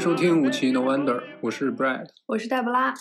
[0.00, 2.06] 迎收听无奇 No Wonder，我是 Brad。
[2.24, 2.94] 我是黛布拉。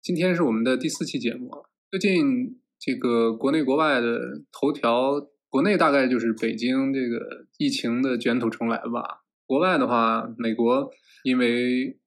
[0.00, 1.68] 今天是我们的第四期节目啊。
[1.90, 4.18] 最近这个国内国外的
[4.50, 9.24] 头条，国内大概就是北京这个疫情的卷土重来吧。
[9.44, 10.90] 国外的话，美国
[11.24, 11.98] 因为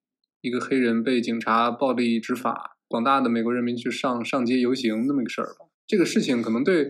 [0.41, 5.67] 一个黑人被警察暴力执法，广大的美国人民去上上街游行那么一个事儿吧。
[5.85, 6.87] 这个事情可能对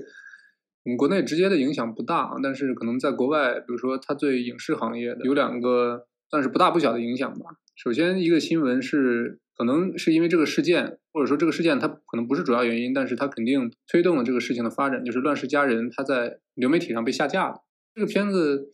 [0.86, 7.52] 我们国内直接的影响不大，但是可能在国外，比如说它对影视行业的有两个算是不大不小的影响吧。
[7.76, 17.56] 首先，一个新闻是可能是因为这个事件，或者说这个事件它可能不是主要原因，但是它肯定推动了这个事情的发展，就是《乱世佳人》它在流媒体上被下架了。
[17.96, 18.70] 这个片子，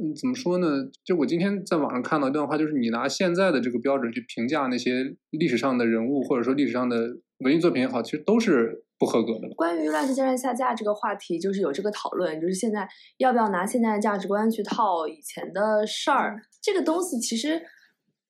[0.00, 0.88] 嗯，怎么说呢？
[1.04, 9.48] 就我今天在网上看到一段话，就是你拿现在的这个标准去评价那些历史上的人物，或者说历史上的文艺作品也好，其实都是不合格的。
[9.56, 17.62] 关于《乱世佳人》下架这个话题，就是有这个讨论，就是现在要不要拿现在的价值观去套以前的事儿，这个东西其实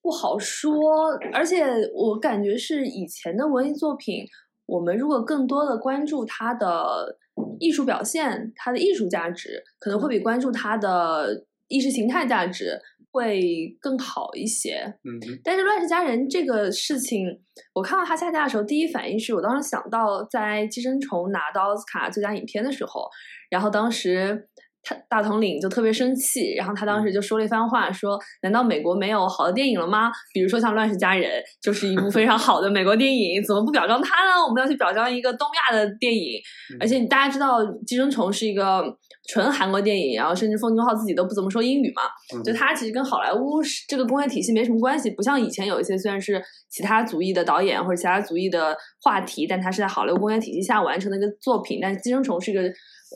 [0.01, 1.11] 不好说。
[1.33, 4.25] 而且我感觉是以前的文艺作品，
[4.67, 7.19] 我们如果更多的关注它的
[7.59, 12.81] 艺术表现、它的艺术价值，可能会比关注它的意识形态价值
[13.13, 14.83] 会更好一些。
[15.05, 17.27] 嗯，但是《乱世佳人》这个事情，
[17.75, 23.09] 我看到它下架的时候，第一反应是我当时想到在《寄生虫》拿到奥斯卡最佳影片的时候，
[23.51, 24.49] 然后当时
[24.83, 30.11] 他大统领就特别生气，然后他当时就说了一番话，说：“难道美国没有好的电影了吗？
[30.33, 31.31] 比如说像《乱世佳人》，
[31.63, 34.43] 就是一部非常好的美国电影，怎么不表彰它呢？
[34.49, 36.41] 我们要去表彰一个东亚的电影。
[36.81, 38.85] 而且大家知道，《寄生虫》是一个
[39.29, 42.03] 纯韩国电影，然后甚至奉俊昊自己都不怎么说英语嘛，
[42.35, 51.79] 嗯就他其实跟好莱坞是这个工业体系没什么关系，不像以前有一些虽然是其他族裔的导演或者其他族裔的话题，但它是在好莱坞工业体系下完成的一个作品。
[51.83, 52.63] 但是《寄生虫》是一个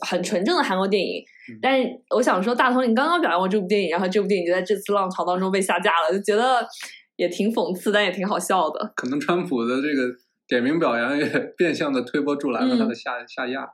[0.01, 6.67] 很纯正的韩国电影，嗯但是我想说，大头，你刚刚表扬过这部电影，然后这部电影就在这次浪潮当中被下架了，就觉得
[7.15, 8.93] 也挺讽刺，但也挺好笑的。
[8.95, 10.13] 可能川普的这个
[10.47, 11.25] 点名表扬也
[11.57, 13.67] 变相的推波助澜了嗯他的下、下压。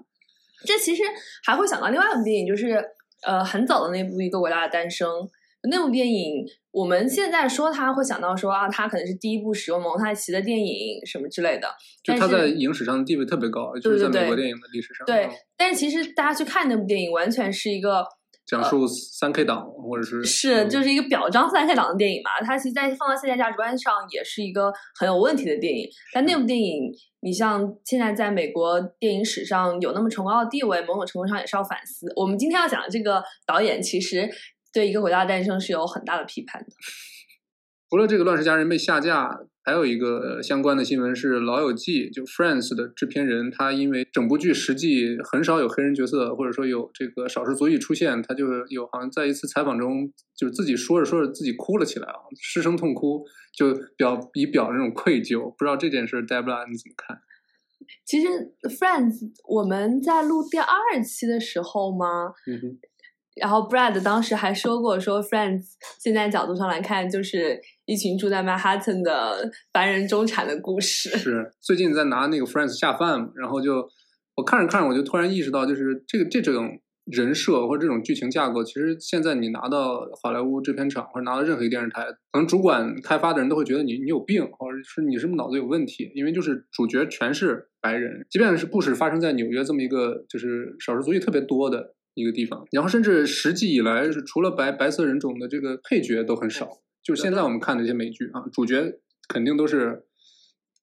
[0.66, 1.04] 这其实
[1.44, 2.84] 还会想到另外一部电影，就是
[3.24, 5.10] 呃很早的那部《一个伟大的诞生》。
[5.70, 11.68] 那部电影，我们现在说它会想到说啊，它可能是第一部使用蒙太奇的电影什么之类的。
[12.04, 18.04] 就他在影史上的地位特别高，就是在美国电影的历史上，对嗯，但是其实大家去看那部电影，完全是一个
[18.46, 22.44] 讲述三 K 党或者是是嗯就是一个表彰三 K 党的电影嘛。
[22.44, 25.88] 它其实，在放到现在价值观上，也是一个很有问题的电影。
[26.12, 32.12] 但那部电影，你像现在在美国电影史上有那么崇高的地位，某种程度上也是要反思。
[32.16, 34.28] 我们今天要讲的这个导演，其实
[34.74, 36.68] 对一个国家的诞生是有很大的批判的。
[37.90, 55.52] 除了这个《乱世佳人》被下架，还有一个相关的新闻是《老友记》就 Friends 的制片人，他因为整部剧实际很少有黑人角色，或者说有这个少数族裔出现，他就有好像在一次采访中，就是自己说着说着自己哭了起来啊，失声痛哭，就表以表这种愧疚。
[55.58, 57.20] 不知道这件事 d e b r a 你怎么看？
[58.06, 58.28] 其实
[58.70, 62.32] 《Friends》我们在录第二期的时候吗？
[62.48, 62.80] 嗯哼，
[63.36, 65.64] 然后 Brad 当时还说过，说 Friends
[66.00, 71.10] 现在角度上来看，就是一群住在曼哈顿的白人中产的故事。
[71.18, 73.88] 是最近在拿那个 Friends 下饭，然后就
[74.36, 86.12] 我看着看着，我就突然意识到，就是这个这种人设或者这种剧情架构，其实现在你拿到好莱坞制片厂或者拿到任何一个电视台，可能主管开发的人都会觉得你你有病，或者是你是不是脑子有问题？
[86.16, 96.70] 因为就是主角全是白人，即便是故事发生在纽约这么一个就是少数族裔特别多的一个地方，然后甚至实际以来是除了白白色人种的这个配角都很少。
[97.04, 100.06] 就是现在我们看的一些美剧啊，主角肯定都是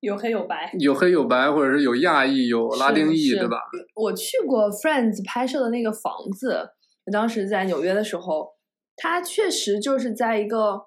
[0.01, 0.73] 有黑有白。
[0.81, 3.59] 有黑有白，或者是有亚裔、有拉丁裔，对吧？
[3.95, 6.71] 我去过 Friends 拍摄的那个房子，
[7.13, 8.49] 当时在纽约的时候，
[8.97, 10.87] 它确实就是在一个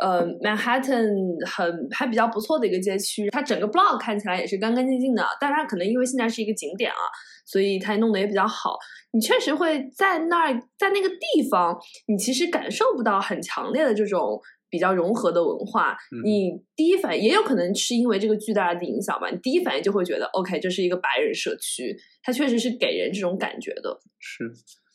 [0.00, 6.96] 呃，Manhattan 很还比较不错的一个街区，它整个 block 看起来也是干干净净的，但是它可能因为现在是一个景点啊，
[7.44, 8.76] 所以它弄得也比较好。
[9.12, 11.76] 你确实会在那儿，在那个地方，
[12.06, 15.96] 你其实感受不到很强烈的这种比较融合的文化。
[16.12, 24.00] 嗯你第一反应也有可能是因为这个巨大的影响吧，你第一反应就会觉得，OK，这是一个白人社区，它确实是给人这种感觉的。
[24.18, 24.50] 是，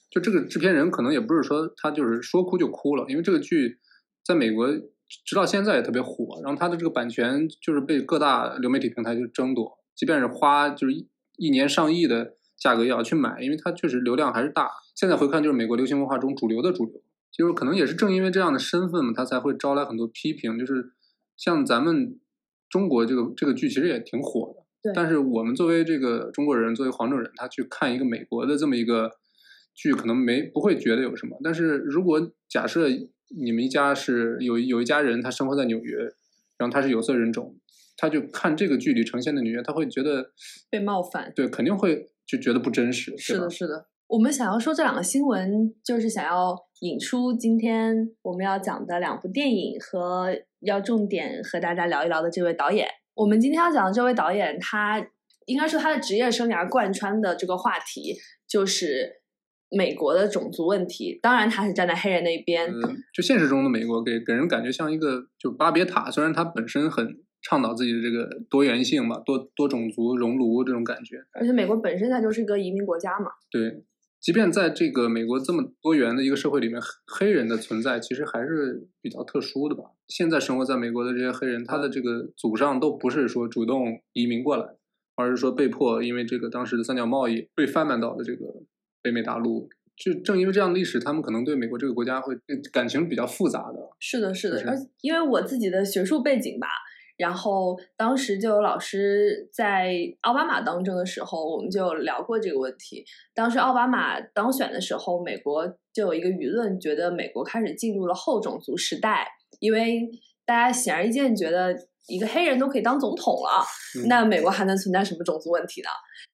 [0.10, 3.78] 就这个制片人可能也不是说他就是说哭就哭了，因为这个剧
[4.24, 4.68] 在美国
[5.24, 11.08] 直到现在也特别火，然后它的这个版权就是被各大流媒体平台就争夺，即便是花就是一
[11.38, 14.70] 一年上亿的价格也要去买，因为它确实流量还是大。
[14.96, 17.02] 现在回看，就是美国流行文化中主流的主流，
[17.32, 20.58] 就是可能也是正因为这样的身份嘛，它才会招来很多批评。
[20.58, 20.94] 就是
[21.36, 22.20] 像咱们
[22.70, 29.12] 中国这个这个剧其实也挺火的，对但是我们作为这个中国人，作为黄种人，他去看一个美国的这么一个
[29.76, 31.38] 剧，可能没不会觉得有什么。
[31.44, 32.88] 但是如果假设
[33.36, 35.98] 你们一家是有有一家人，他生活在纽约，
[36.58, 37.56] 然后他是有色人种，
[37.98, 40.32] 他就看这个剧里呈现的纽约，他会觉得
[40.70, 43.88] 被冒犯对，肯定会就觉得不真实，是的，是的。
[44.08, 50.30] 我们想要说这两个新闻，就是想要引出今天我们要讲的两部电影和
[50.60, 52.88] 要重点和大家聊一聊的这位导演。
[53.16, 55.04] 我们今天要讲的这位导演，他
[55.48, 58.16] 应该说他的职业生涯贯穿的这个话题
[58.48, 59.24] 就是
[59.70, 61.20] 美国的种族问题。
[61.22, 62.82] 当然，他是站在黑人那一边，嗯，
[63.14, 73.32] 就现实中的美国给给人感觉像一个就巴别塔，虽然它本身很倡导自己的这个多元性嘛，多多种族熔炉这种感觉，而且美国本身它就是一个移民国家嘛。
[73.50, 73.84] 对。
[74.22, 79.84] 即便在这个美国这么多元的一个社会里面，黑黑人的存在其实还是比较特殊的吧。
[80.08, 84.66] 现在生活在美国的这些黑人，他的这个祖上都不是说主动移民过来，
[85.16, 88.48] 而是说被迫因为这个当时的三角贸易被贩卖到的这个
[89.06, 89.70] 北美大陆。
[89.96, 92.36] 就正因为这样的历史，他们可能对美国这个国家会
[92.74, 93.80] 感情比较复杂的。
[94.00, 96.68] 是的，是的，而因为我自己的学术背景吧，
[97.16, 103.06] 然后当时就有老师在奥巴马当政的时候，我们就聊过这个问题。
[103.34, 109.26] 当时奥巴马当选的时候，美国就有一个舆论，觉得美国开始进入了后种族时代，
[109.62, 110.02] 因为
[110.46, 111.74] 大家显而易见觉得
[112.08, 113.66] 一个黑人都可以当总统了，
[114.00, 115.90] 嗯那美国还能存在什么种族问题呢？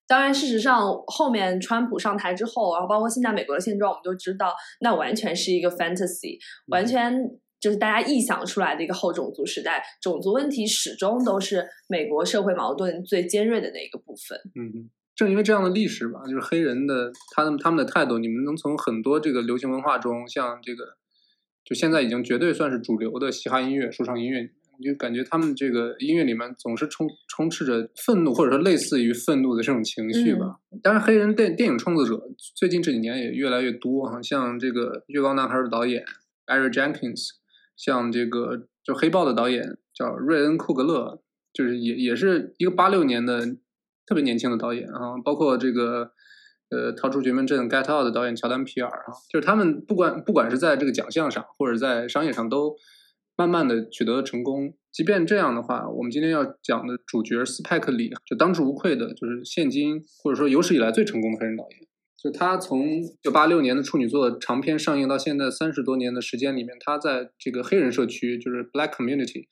[0.06, 7.16] 当然，事实上，后面川普上台之后，然后包括现在美国的现状，我们都知道，那完全是一个 fantasy，完全
[7.58, 9.82] 就是大家臆想出来的一个后种族时代。
[10.02, 14.38] 种族问题始终都是美国社会矛盾最尖锐的那一个部分。
[14.54, 20.96] 嗯，正因为这样的历史吧，就是黑人的他们他们的态度，你们能从很多这个流行文化中，像这个，
[21.64, 24.50] 就现在已经绝对算是主流的嘻哈音乐、说唱音乐
[24.82, 30.56] 你就感觉他们这个音乐里面总是充充斥着愤怒，或者说类似于愤怒的这种情绪吧。
[30.82, 32.20] 当然，黑人电电影创作者
[32.56, 36.04] 最近这几年也越来越多哈，像这个《月光男孩》的导演
[36.44, 37.28] Barry Jenkins，
[37.76, 43.46] 像这个就黑豹的导演叫瑞恩·库格勒，就是也也是一个八六年的
[44.04, 46.10] 特别年轻的导演啊，包括这个
[46.70, 52.74] 呃《逃出绝命镇》《Get Out》的导演乔丹·皮尔啊，就是他们不管不管是在这个奖项上或者在商业上都
[53.36, 54.74] 慢慢的取得了成功。
[54.90, 61.88] 即便这样的话，我们今天要讲的主角斯派克·里就当之无愧的，就是现今或者说有史以来最成功的黑人导演。
[62.22, 69.46] 就他从一九八六年的处女作长片上映到现在三十多年的时间里面，他在这个黑人社区，就是 Black Community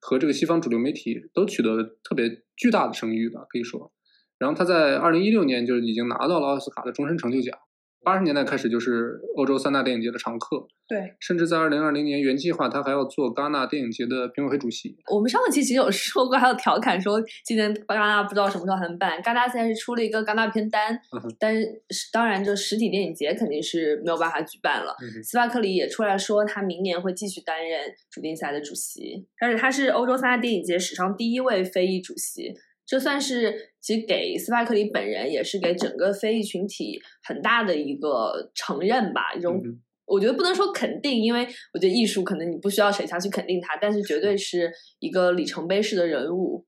[0.00, 3.92] 和这个西方主流媒体都取得了特别巨大的声誉吧，可以说。
[4.38, 7.56] 然后他在二零一六年就已经拿到了奥斯卡的终身成就奖。
[8.04, 14.96] 八十年代开始就是欧洲三大电影节的常客，对甚至在二零二零年原计划他还要做戛纳电影节的评委会主席。
[15.12, 19.22] 我们上一期其实有说过，还有调侃说今年戛纳不知道什么时候才能办。
[19.22, 21.70] 戛纳现在是出了一个戛纳片单，嗯但是
[22.12, 24.94] 当然就实体电影节肯定是没有办法举办了。
[25.00, 27.80] 嗯斯巴克里也出来说，他明年会继续担任
[28.10, 32.52] 主竞赛的主席，而且他是欧洲三大电影节史上第一位非裔主席。
[32.92, 46.66] 这算是其实给斯派克里本人，也是给整个非裔群体很大的一个承认吧，一种嗯我觉得不能说肯定，因为我觉得艺术可能你不需要谁下去肯定它，但是绝对是一个里程碑式的人物。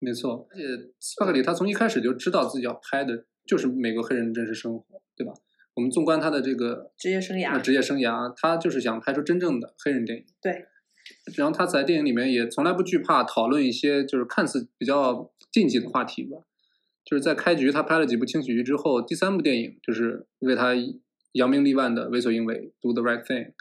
[0.00, 0.64] 没错，而且
[0.98, 5.32] 斯帕克里他从一开始就知道自己要拍的就是美国黑人的真实生活，对吧？
[5.74, 10.24] 我们纵观他的这个职业生涯呃职业生涯，他就是想拍出真正的黑人电影。
[10.40, 10.66] 对。
[11.36, 16.38] 然后他在电影里面也从来不惧怕讨论一些就是看似比较禁忌的话题吧。
[17.04, 20.72] 就是在开局他拍了几部轻喜剧之后，第三部电影就是为他
[21.32, 23.52] 扬名立万的《为所应为》（Do the Right Thing），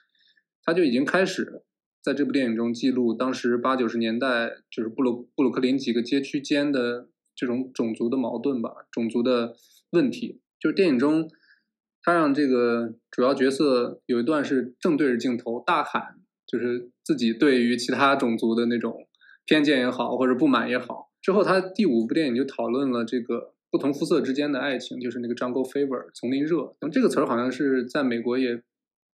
[0.63, 1.63] 他就已经开始
[2.01, 9.55] 在这部电影中记录当时八九十年代就是布鲁布鲁克林几个街区间的这种种族的矛盾吧，种族的
[9.91, 10.39] 问题。
[10.59, 11.27] 就是电影中，
[12.03, 19.07] 他让这个主要角色有一段是正对着镜头大喊，就是自己对于其他种族的那种
[19.45, 21.10] 偏见也好，或者不满也好。
[21.21, 26.75] 之后，他第五部电影就讨论了这个不同肤色之间的爱情，就是那个 Jungle Fever 丛林热。
[26.81, 28.61] 那么这个词儿好像是在美国也。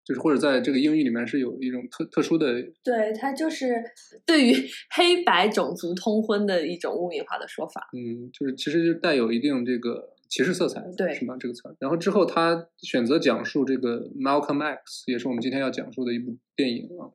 [0.08, 3.82] 就是或者在这个英语里面是有一种特特殊的，对，它就是
[4.24, 4.52] 对于
[4.94, 7.88] 黑白种族通婚的一种污名化的说法。
[7.92, 11.34] 嗯，就是其实就带有一定这个歧视色彩，对，是吗？
[11.40, 11.74] 这个词儿。
[11.80, 17.10] 然后之后他选择讲述这个 Malcolm X，也是我们今天要讲述的一部电影啊。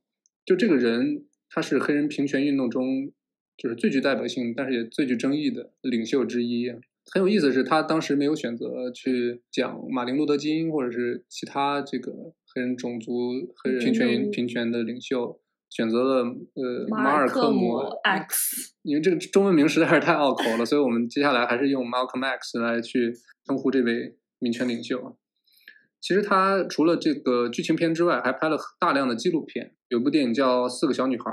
[0.45, 3.13] 就这个人，他是黑人平权运动中
[3.61, 6.71] 就是最具代表性，但是也最具争议的领袖之一。
[7.13, 12.33] 很有意思的是，他当时没有选择去讲马丁路德金或者是其他这个。
[12.53, 13.31] 黑人种族、
[13.63, 15.39] 黑人平权、平权的领袖
[15.69, 23.13] 选择了呃马尔科姆 X，因为这个中文名实在是太拗口了，所以我们接下来还是用 Malcolm X 来去
[23.47, 25.17] 称呼这位民权领袖。
[26.01, 31.31] 其实他除了这个剧情片之外，还拍了大量的纪录片，有部电影叫《四个小女孩》，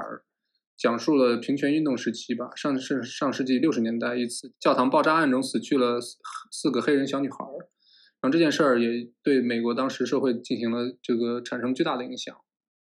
[0.79, 5.99] 讲述了平权运动时期吧，上是上世纪六十年代一次教堂爆炸案中死去了
[6.53, 7.37] 四个黑人小女孩。
[8.21, 12.35] 然后这件事儿也对美国当时社会进行了这个产生巨大的影响，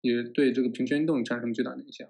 [0.02, 2.08] 也对这个平权运动产生巨大的影响。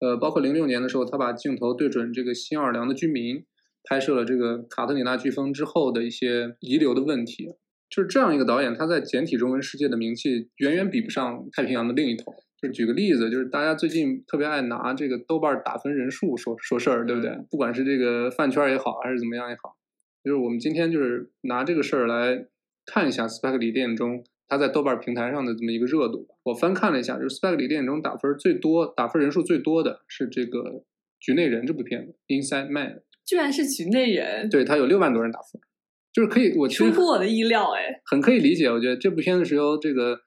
[0.00, 3.44] 呃，包括零六年的时候，他把镜头对准这个新奥尔良的居民，
[3.84, 7.54] 拍摄了这个卡特里娜飓风之后的一些遗留的问题。
[7.88, 12.32] 就是这样一个导演，他在简体中文世界的名气远远比不上太平洋的另一头。
[12.62, 17.36] 就举个例子，就是大家最近特别爱拿这个豆瓣打分人数说说事儿，对不对？
[17.50, 19.76] 不管是这个饭圈也好，还是怎么样也好。
[20.22, 22.46] 就是我们今天就是拿这个事儿来
[22.86, 26.28] 看一下斯派克里电影中它在豆瓣平台上的这么一个热度。
[26.44, 30.60] 我翻看了一下，就是斯派克里电影中打分最多、打分人数最多的是这个
[31.18, 32.88] 《局内人》这部片子，《Inside Man》，
[33.26, 34.46] 居然是《局内人》。
[34.50, 35.60] 对他有六万多人打分，
[36.12, 38.70] 就是可以我出乎我的意料，哎，很可以理解。
[38.70, 40.20] 我觉得这部片子是由这个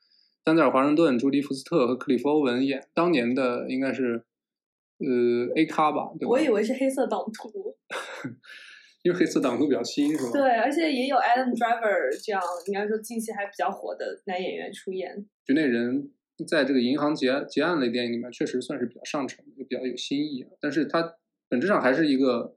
[0.45, 4.23] 丹泽尔·华盛顿、朱迪·福斯特和克里夫·欧文演，当年的应该是
[4.99, 6.11] 呃 A 咖吧？
[6.21, 7.75] 我以为是黑色党徒。
[9.01, 10.31] 因为黑色党徒比较新，是吧？
[10.31, 15.25] 对，而且也有 Adam Driver 这样应该说近期还比较火的男演员出演。
[15.45, 16.11] 局内人
[16.47, 20.45] 在这个银行结结案类电影里面，确实算是比较上乘，也比较有新意。
[20.61, 21.15] 但是它
[21.47, 22.55] 本质上还是一个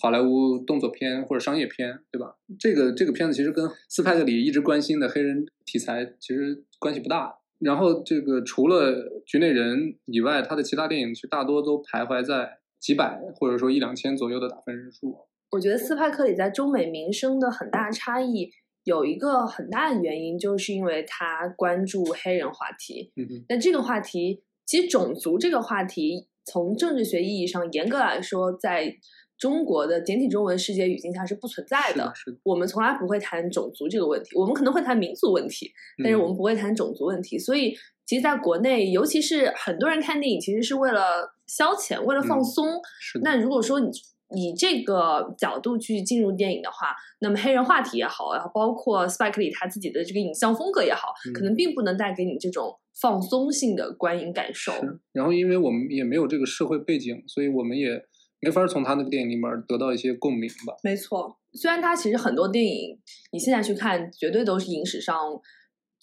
[0.00, 2.36] 好莱坞动作片或者商业片，对吧？
[2.58, 7.36] 这个这个片子其实跟斯派克里一直关心的黑人题材其实关系不大。
[7.58, 15.14] 然后这个除了局内人以外，他的其他电影其实大多都徘徊在几百或者说一两千左右的打分人数。
[15.50, 18.50] 我觉得斯派克里在中美名声的很大差异，
[18.84, 23.12] 有一个很大的原因，就是因为他关注黑人话题。
[23.16, 23.44] 嗯嗯。
[23.46, 28.94] 但这个话题，其实种族这个话题，从政治学意义上严格来说，在
[29.38, 32.12] 中国的简体中文世界语境下是不存在的。
[32.14, 32.38] 是的。
[32.42, 35.70] 我们从来不会谈种族这个问题，我们可能会谈民族问题，
[36.02, 37.38] 但是我们不会谈种族问题。
[37.38, 37.74] 所以，
[38.06, 42.80] 其实在国内，尤其是很多人看电影，其实是为了消遣，为了放松。
[43.00, 43.18] 是。
[43.22, 43.90] 那如果说你。
[44.32, 54.72] 以这个角度去进入电影的话，那么黑人话题也好，然后包括 Spike Lee 他自己的这个影像风格也好，可能并不能带给你这种放松性的观影感受。
[55.12, 58.04] 然后，因为我们也没有这个社会背景，所以我们也
[58.40, 60.74] 没法从他那个电影里面得到一些共鸣吧。
[60.82, 62.98] 没错，虽然他其实很多电影，
[63.32, 65.14] 你现在去看，绝对都是影史上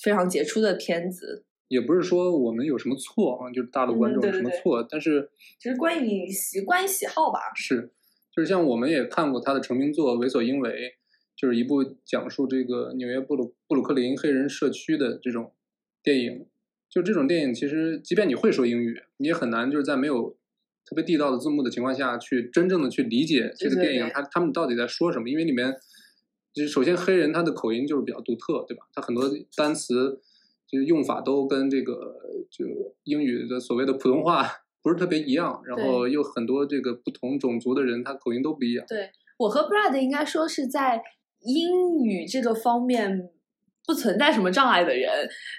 [0.01, 1.45] 非常杰出的片子。
[1.67, 5.29] 也不是说我们有什么错啊，就是大陆观众有什么错，但是
[5.59, 7.39] 其实关于习惯喜好吧。
[7.55, 7.91] 是。
[8.33, 10.69] 就是像我们也看过他的成名作《为所应为》，
[11.35, 15.53] 就是一部讲述这个纽约布鲁布鲁克林黑人社区的这种
[16.03, 16.45] 电影。
[16.97, 20.35] 就这种电影，其实即便你会说英语，你也很难就是在没有
[20.83, 25.29] 特别地道的字幕的情况下去真正的去理解这个电影，他他们到底在说什么。
[25.29, 25.75] 因为里面
[26.53, 28.87] 就是首先黑人他的口音就是比较独特，对吧？
[28.93, 30.19] 他很多单词
[30.67, 32.15] 就是用法都跟这个
[32.49, 32.65] 就
[33.03, 34.47] 英语的所谓的普通话。
[34.83, 38.85] 不是特别一样，然后又很多这个不同种族的人，他口音都不一样。
[38.87, 41.01] 对我和 Brad 应该说是在
[41.41, 43.29] 英语这个方面
[43.87, 45.09] 不存在什么障碍的人，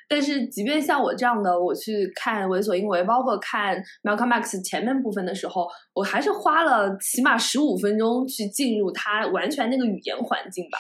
[0.09, 10.79] 但是即便像我这样的，我去看《为所欲为》，包括看 Malcolm X 前面部分的时候，我还是花了起码十五分钟去进入他完全那个语言环境吧。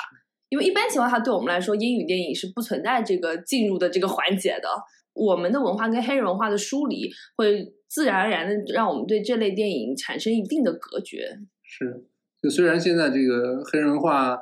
[0.50, 4.68] 因为一般情况下，对我们来说，英语电影是不存在这个进入的这个环节的。
[5.14, 7.72] 我们的文化跟黑人文化的疏离会。
[7.90, 11.38] 自然而然的让我们对这类电影产生一定的隔绝。
[11.62, 12.04] 是，
[12.42, 14.38] 就虽然现在这个黑人文化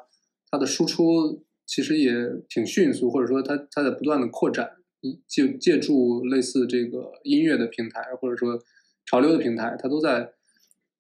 [0.51, 2.13] 它的输出其实也
[2.49, 4.71] 挺迅速，或者说它它在不断的扩展，
[5.27, 8.59] 借借助类似这个音乐的平台，或者说
[9.05, 10.31] 潮流的平台，它都在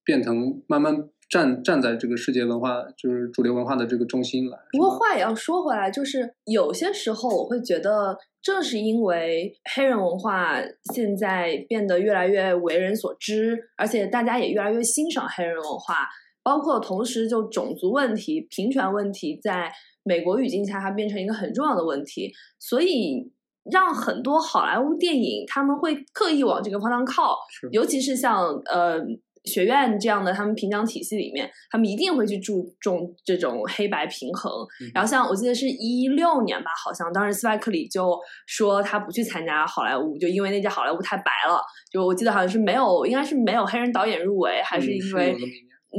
[0.04, 4.58] 变成慢慢站站在这个世界文化，就是主流文化的这个中心来。
[4.72, 10.60] 不过话也要说回来，就是有些时候我会觉得，正是因为黑人文化
[10.94, 16.08] 现在变得越来越为人所知，而且大家也越来越欣赏黑人文化，
[16.44, 19.72] 包括同时就种族问题、平权问题，在
[20.06, 23.30] 美国语境下它变成一个很重要的问题，所以
[23.70, 27.36] 让很多好莱坞电影他们会刻意往这个方向靠，
[27.72, 29.00] 尤其是像呃
[29.44, 34.52] 学院这样的他们评奖体系里面，他们一定会去注重这种黑白平衡。
[34.80, 41.60] 嗯然后像我记得是一六年吧，好像当时斯派克里就说他不去参加好莱坞，就因为那届好莱坞太白了。
[41.90, 45.36] 就我记得好像是没有，应该是没有黑人导演入围，还是嗯因为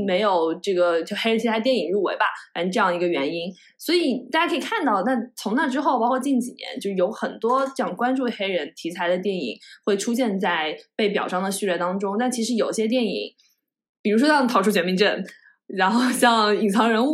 [0.05, 3.51] 没有这个就黑人题材电影入围吧，反正这样一个原因。
[3.77, 12.17] 所以大家可以看到，那从那之后，包括近几年，就有很多这样关注黑人题材的电影会出现在被表彰的序列当中。
[12.17, 13.31] 但其实有些电影，
[14.01, 15.23] 比如说像《逃出绝命镇》，
[15.67, 17.09] 然后像《隐藏人物》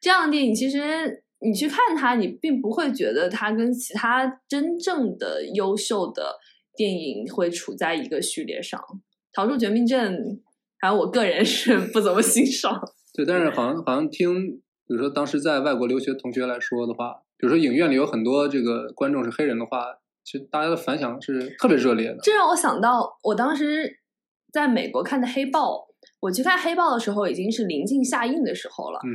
[0.00, 6.36] 这样的电影，其实你去看它，你并不会觉得它跟其他真正的优秀的
[6.76, 8.80] 电影会处在一个序列上。
[9.32, 10.14] 《逃出绝命镇》，
[10.80, 12.80] 反正我个人是 不怎么欣赏。
[13.14, 14.50] 对，但是好像好像听，
[14.86, 19.86] 比如说当时在外国留学同学来说的话，比如说影院里有很多这个观众是黑人的话，
[20.24, 22.18] 其实大家的反响是特别热烈的。
[22.22, 23.98] 这让我想到，我当时
[24.52, 25.74] 在美国看的《黑豹》，
[26.20, 29.10] 我去看《黑豹》的时候已经是临近下映的时候了，嗯，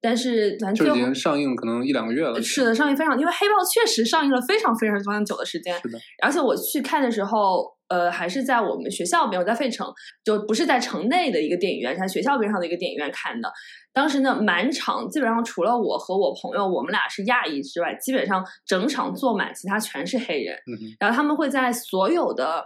[0.00, 2.42] 但是咱就已经上映可能一两个月了。
[2.42, 9.90] 是的，上映非常，因为《黑豹》确实上映了非常非常非常久的时间，是的，而且我去看的时候，呃，还是在我们学校边，我在费城，
[10.24, 13.50] 就不是在城内的一个电影院，是在学校边上的一个电影院看的。
[13.92, 20.54] 当时呢，满场基本上除了我和我朋友，我们俩是亚裔之外，基本上整场坐满，其他全是黑人。
[20.54, 22.64] 嗯，然后他们会在所有的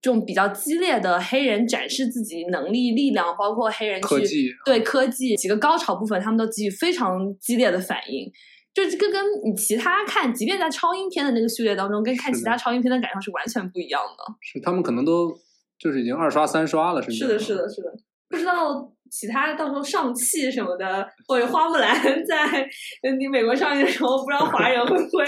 [0.00, 8.30] 这种比较激烈的黑人展示自己能力、力量，包括黑人去科技对科技几个高潮部分，他们都给予非常激烈的反应。
[8.74, 14.34] 就是跟跟你其他看，即便在超英片的那个序列当中，跟看其他超英片的感受是完全不一样的。
[14.40, 15.36] 是他们可能都
[15.78, 17.92] 就是已经二刷三刷了，甚至是的，是的，是的。
[18.30, 21.96] 不知道其他到时候上汽什么的，或者花木兰
[22.26, 22.68] 在
[23.02, 25.24] 呃你美国上映的时候，不知道华人会不会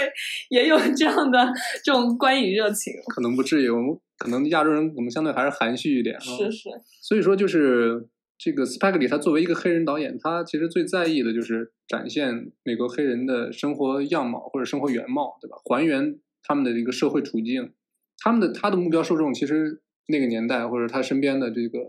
[0.49, 1.51] 也有这样的
[1.83, 2.93] 这种观影热情？
[3.07, 3.69] 可能不至于。
[3.69, 6.19] 我们可能亚洲人我们相对还是含蓄一点啊。
[6.21, 6.69] 是是，
[7.01, 8.07] 所以说，就是
[8.43, 15.57] 这个斯派克里他作为一个黑人导演，他其实最在意的就是展现美国黑人的生活样貌或者生活原貌，对吧？
[15.63, 17.71] 还原他们的一个社会处境。
[18.17, 21.79] 他们的他的目标受众其实那个年代或者他身边的这个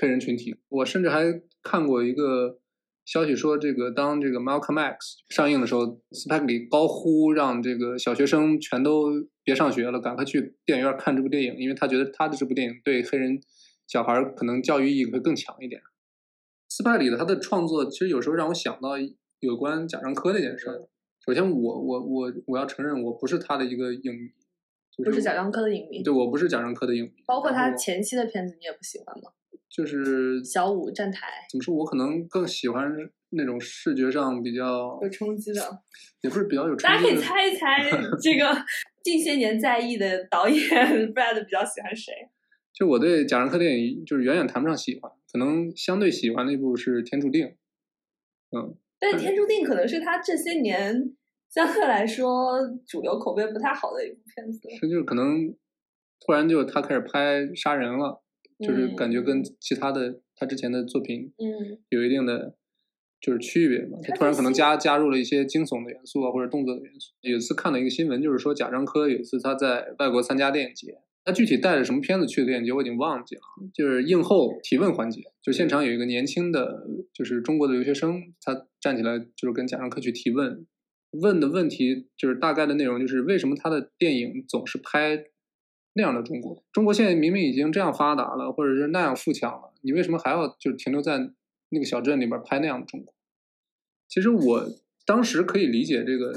[0.00, 2.60] 黑人群体，我甚至还看过一个
[3.04, 9.10] 消息说，这个当这个 Malcolm X 上映的时候，斯派克里高呼让这个小学生全都
[9.42, 13.40] 别上学了，赶快去电影院看这部电影，因为他觉得他的这部电影对黑人
[13.90, 15.82] 小孩儿可能教育意义会更强一点。
[16.68, 18.90] 斯派里的他的创作，其实有时候让我想到
[19.40, 20.88] 有关贾樟柯那件事儿。
[21.26, 24.30] 首先我，我我我要承认，我不是他的一个影迷，
[24.96, 29.32] 就不是贾樟柯的影迷，对我不是贾樟柯的影迷，包括他前期的片子，你也不喜欢吗？
[29.68, 32.88] 就是小五站台怎么说，我可能更喜欢
[33.30, 35.60] 那种视觉上比较有冲击的，
[36.22, 37.16] 也不是比较有冲击大家可以。
[37.16, 37.90] 猜一猜，
[38.22, 38.64] 这个
[39.02, 40.60] 近些年在役的导演
[41.12, 42.12] Brad 比较喜欢谁？
[42.72, 47.46] 就我对贾樟柯电影就是远远谈不上喜欢，可能相对喜欢的一部是《天注定》。
[48.56, 51.14] 嗯，但是《天注定》可能是他这些年
[51.48, 54.60] 相对来说主流口碑不太好的一部片子。
[54.80, 55.54] 是就是可能
[56.20, 58.22] 突然就他开始拍杀人了，
[58.58, 62.56] 就是嗯感觉跟其他的他之前的作品嗯，有一定的
[63.20, 63.98] 就是区别嘛。
[64.02, 67.12] 他突然可能加加入了一些惊悚的元素啊，或者动作的元素。
[67.20, 70.98] 有一次看了一个新闻，就是说贾樟柯有一次他在外国参加电影节，
[71.30, 80.66] 他具体带着什么片子去的电影节我已经忘记了，就是映后提问环节，就现场有一个年轻的就是中国的留学生，他站起来就是跟贾樟柯去提问。
[81.12, 85.24] 问的问题就是大概的内容，就是为什么他的电影总是拍
[85.92, 86.64] 那样的中国？
[86.72, 91.30] 中国现在明明已经这样发达了，或者是那样富强了，你为什么还要就停留在
[91.68, 93.14] 那个小镇里边拍那样的中国？
[94.08, 94.66] 其实我
[95.06, 96.32] 当时可以理解这个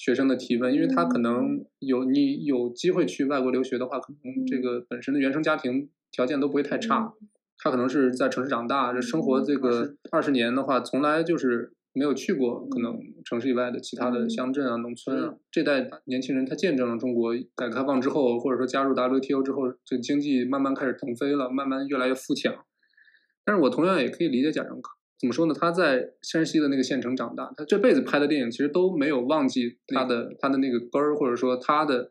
[0.00, 7.12] 学生的提问，因为他可能有你有机会去外国留学的话，可能这个本身的原生家庭条件都不会太差。
[7.58, 15.34] 他可能是在城市长大，这生活这个二十年的话，从来就是没有去过可能城市以外的其他的乡镇啊、农村啊。
[15.50, 22.54] 这代年轻人他见证了中国改革开放之后，或者说加入 WTO 之后，这经济慢慢开始腾飞了，慢慢越来越富强。
[23.44, 25.52] 但是我同样也可以理解贾樟柯，怎么说呢？
[25.54, 32.10] 他在山西的那个县城长大，他这辈子拍的电影其实都没有忘记他的他的那个根儿，或者说他的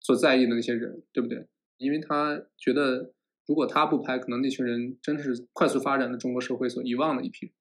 [0.00, 1.48] 所在意的那些人，对不对？
[1.78, 3.14] 因为他觉得
[3.46, 7.54] 如果他不拍，可能那群人真是快速发展的中国社会所遗忘的一批人。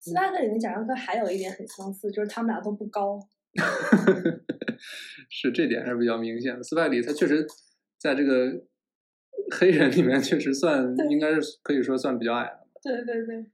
[0.00, 3.18] 斯派克里跟贾樟柯还有一点很相似，就是他们俩都不高。
[5.28, 6.62] 是这点还是比较明显的。
[6.62, 7.46] 斯派里他确实
[7.98, 8.64] 在这个
[9.50, 12.66] 黑人里面确实算应该是可以说算比较矮的。
[12.82, 13.46] 对对对，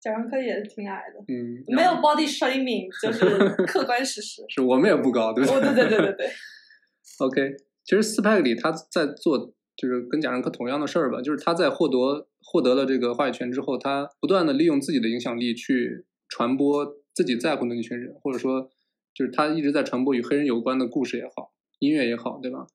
[0.00, 4.42] 贾樟柯也挺矮的，嗯，没有 body shaming， 就是客观事实。
[4.48, 5.52] 是我们也不高，对吧？
[5.54, 6.30] 哦，对对对对对，
[7.20, 18.70] OK，其实斯派克里他在做就是跟贾樟柯同样的事儿吧，就是他在获得获得了这个话语权之后，他不断的利用自己的影响力去传播自己在乎的那群人，或者说
[19.14, 22.66] 就是他一直在传播与黑人有关的故事也好，音乐也好，对吧？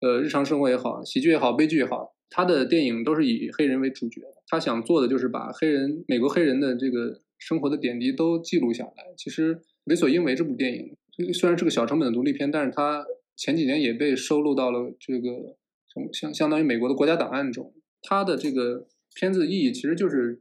[0.00, 4.22] 呃，日常生活也好，喜剧也好，悲剧也好，他的电影都是以黑人为主角。
[4.46, 9.12] 他想做的就是把黑人美国黑人的这个生活的点滴都记录下来。
[9.16, 10.96] 其实《为所应为》这部电影
[11.34, 13.04] 虽然是个小成本的独立片，但是它
[13.36, 15.56] 前几年也被收录到了这个
[16.10, 17.74] 相相当于美国的国家档案中。
[18.00, 20.40] 它的这个片子意义其实就是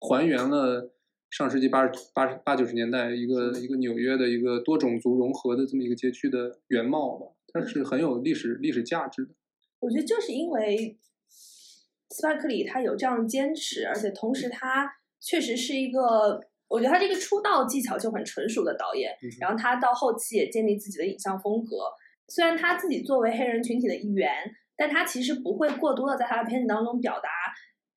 [0.00, 0.92] 还原了
[1.30, 7.26] 上世纪八十八十八九十年代一个一个纽约的一个多种族融合的这么一个街区的原貌吧。
[7.48, 9.30] 它是很有历史历史价值的。
[9.80, 10.96] 我觉得就是因为
[12.12, 14.88] 斯派克里他有这样的坚持，而且同时他
[15.20, 21.76] 确实是一个，我觉得他这个出道技巧就很纯熟的导演，嗯然后他到后期也建立自己的影像风格。
[22.28, 24.30] 虽然他自己作为黑人群体的一员，
[24.76, 27.28] 但他其实不会过多的在他的片子当中表达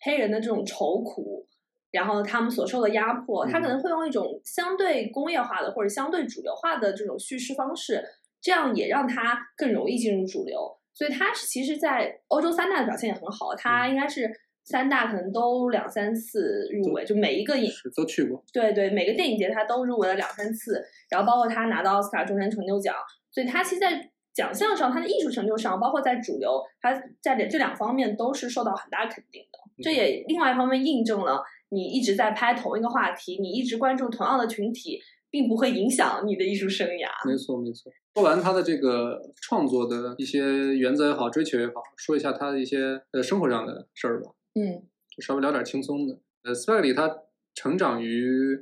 [0.01, 1.47] 黑人的这种愁苦，
[1.91, 8.04] 然后他们所受的压迫，他可能会用一种相对工业化的或者相对主流化的这种叙事方式，
[8.41, 10.74] 这样也让他更容易进入主流。
[10.95, 14.31] 所以他其实，在欧洲三大的表现也很好，他应该是
[14.63, 22.95] 三大可能都两三次入围，就每一个影是都去过，对对，每个电影节他都入围了两三次，然后包括他拿到奥斯卡终身成就奖，
[23.29, 29.60] 所以他其实，在奖项上，他的艺术成就上，包括在主流，他在这两方面都是受到很大肯定的。
[29.84, 35.01] 这也另外一方面印证了你一直在拍同一个话题，你一直关注同样的群体，
[35.36, 37.10] 并不会影响你的艺术生涯。
[37.30, 37.91] 没错没错。
[38.13, 44.32] 说完他的这个创作的一些原则也好，追求也好，说一下他的一些呃生活上的事儿吧。
[44.58, 44.82] 嗯
[45.13, 46.17] 就稍微聊点轻松的。
[46.43, 47.13] 呃，斯派克里他
[47.54, 48.58] 成长于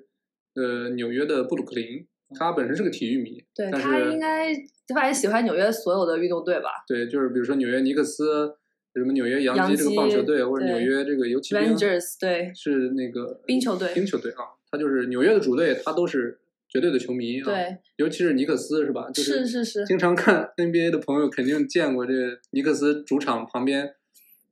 [0.56, 2.08] 呃纽约的布鲁克林，
[2.40, 4.52] 他本身是个体育迷，对他应该
[4.88, 8.56] 他也喜欢纽约所有的运动队吧对，就是比如说纽约尼克斯，
[8.96, 16.40] 什么纽约洋洋基这个棒球队，或者纽约这个游骑兵，Rangers 对是那个冰球队冰球队啊，他就是纽约的主队，他都是
[16.74, 19.08] 绝对的球迷啊。，对，尤其是尼克斯是吧？
[19.14, 23.88] 就是是是经常看 NBA 的朋友肯定见过这个尼克斯主场旁边，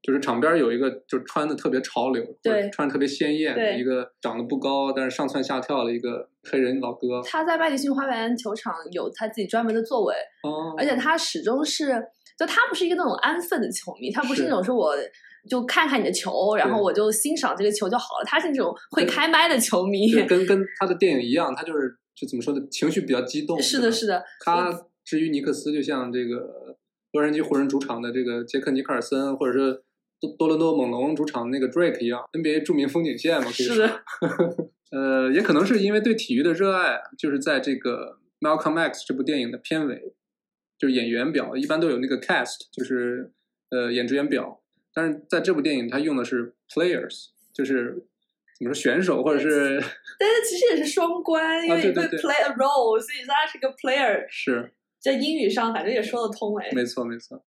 [0.04, 7.22] 就是场边有一个就穿的特别潮流，对穿的特别鲜艳一个长得不高，但是上蹿下跳的一个黑人老哥。
[7.26, 12.00] 他在麦迪逊花园球场有他自己专门的座位，哦，而且他始终是，
[12.38, 14.96] 就他不是一个那种安分的球迷，他不是是那种说我
[15.50, 18.26] 就看看你的球，然后我就欣赏这个球就好了。
[18.26, 20.12] 他是那种会开麦的球迷。
[20.12, 23.62] 就 跟跟他的电影一样，他就是就怎么说呢，情绪比较激动。
[23.62, 26.78] 是的，是的，他至于尼克斯，就像这个
[27.12, 29.84] 洛杉矶湖人主场的这个杰克尼克尔森，或者是
[30.20, 33.76] 多多伦多猛龙主场那个 Drake 一样，NBA 著名风景线嘛，可以说。
[33.76, 34.04] 是的，
[34.92, 40.14] 呃，也可能是因为对体育的热爱，就是在这个《Malcolm X》这部电影的片尾，
[40.78, 43.32] 就是演员表，一般都有那个 cast，就是
[43.70, 44.62] 呃演职员表，
[44.94, 48.06] 但是在这部电影，他用的是 players，就是
[48.64, 49.82] 怎么说选手或者是
[50.20, 56.70] 但是其实也是双关，因为你会啊对对对 play a role，所以说他是个 player，是在英语上反正也说得通哎。
[56.74, 57.44] 没错没错。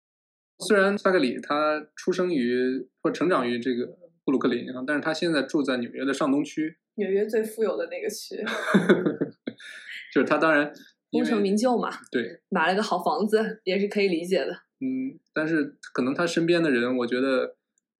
[0.58, 3.86] 虽然萨克里他出生于或成长于这个
[4.24, 8.36] 布鲁克林啊，但是他现在住在纽约的上东区，纽约最富有的那个区，
[10.12, 10.72] 就是他当然
[11.10, 14.52] 功成名就嘛，对买了个好房子也是可以理解的。
[14.80, 17.56] 嗯，但是可能他身边的人，我觉得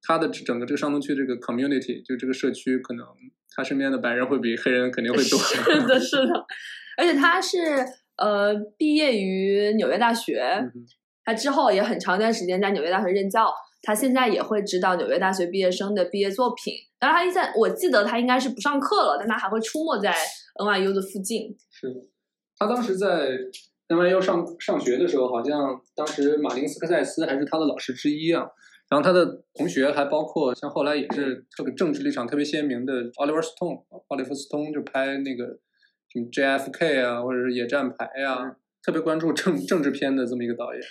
[0.07, 3.07] 他的整个这个上东区这个 community，就这个社区，可能
[3.57, 5.39] 他身边的白人会比黑人肯定会多。
[5.39, 5.57] 是
[5.89, 6.47] 的， 是的，
[6.99, 7.59] 而且他是
[8.17, 10.73] 呃毕业于纽约大学，嗯
[11.25, 13.51] 他之后也很长一段时间在纽约大学任教。
[13.87, 16.73] 他现在也会指导纽约大学毕业生的毕业作品。
[16.99, 20.15] 当然，他现在我记得他应该是不上课了，但他还会出没在
[20.59, 21.55] NYU 的附近。
[21.71, 21.89] 是
[22.59, 23.31] 他当时在
[23.89, 28.47] NYU 上上学的时候，好像当时马丁斯科塞斯还是他的老师之一啊。
[28.91, 35.47] 然后他的同学还包括像后来也是这个政治立场特别鲜明的 Oliver Stone，奥利弗斯通就拍那个
[36.13, 40.83] 什么 JFK 啊，或者是野战排啊，特别关注政政治片的这么一个导演。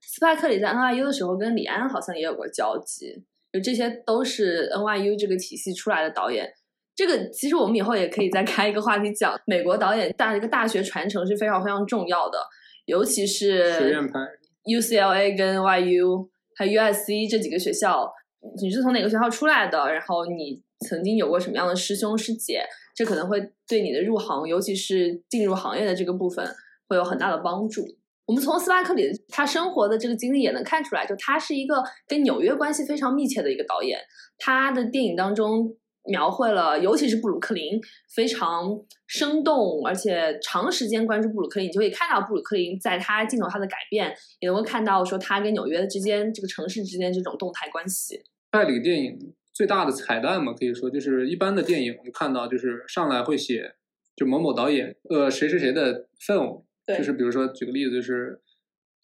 [0.00, 6.52] 斯派克里在 NYU 的时候跟李安好像也有过交集，就这些都是 NYU 这个体系出来的导演。
[6.94, 12.38] 这个其实我们以后也可以再开一个话题讲，美国导演大一个大学传承是非常非常重要的，
[12.84, 14.20] 尤其是学院派
[14.64, 18.12] UCLA 跟 YU 还有 USC 这几个学校，
[18.60, 22.62] 你是从哪个学校出来的，然后你曾经有过什么样的师兄师姐，
[22.94, 26.46] 这可能会对你的入行，尤其是进入行业的这个部分，
[26.88, 27.84] 会有很大的帮助。
[28.24, 33.98] 我们从斯巴克里他生活的这个经历也能看出来，就他是一个跟纽约关系非常密切的一个导演。
[34.38, 37.80] 他的电影当中描绘了，尤其是布鲁克林
[38.14, 48.22] 非常生动，而且长时间关注布鲁克林，你就可以看到布鲁克林在他镜头下的改变，也能够看到说他跟纽约之间这个城市之间这种动态关系。
[48.50, 53.74] 拜里电影最大的彩蛋嘛，可以说就是一般的电影，我们看到就是上来会写
[54.16, 56.64] 就某某导演呃谁谁谁的 film。
[56.84, 58.42] 对就是比如说举个例子，就是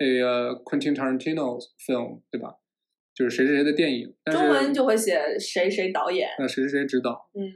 [0.00, 2.56] 那个 Quentin Tarantino film，对吧？
[3.18, 7.50] 就是谁谁谁的电影，但是中文就会写谁谁导演，呃谁谁谁指导，嗯，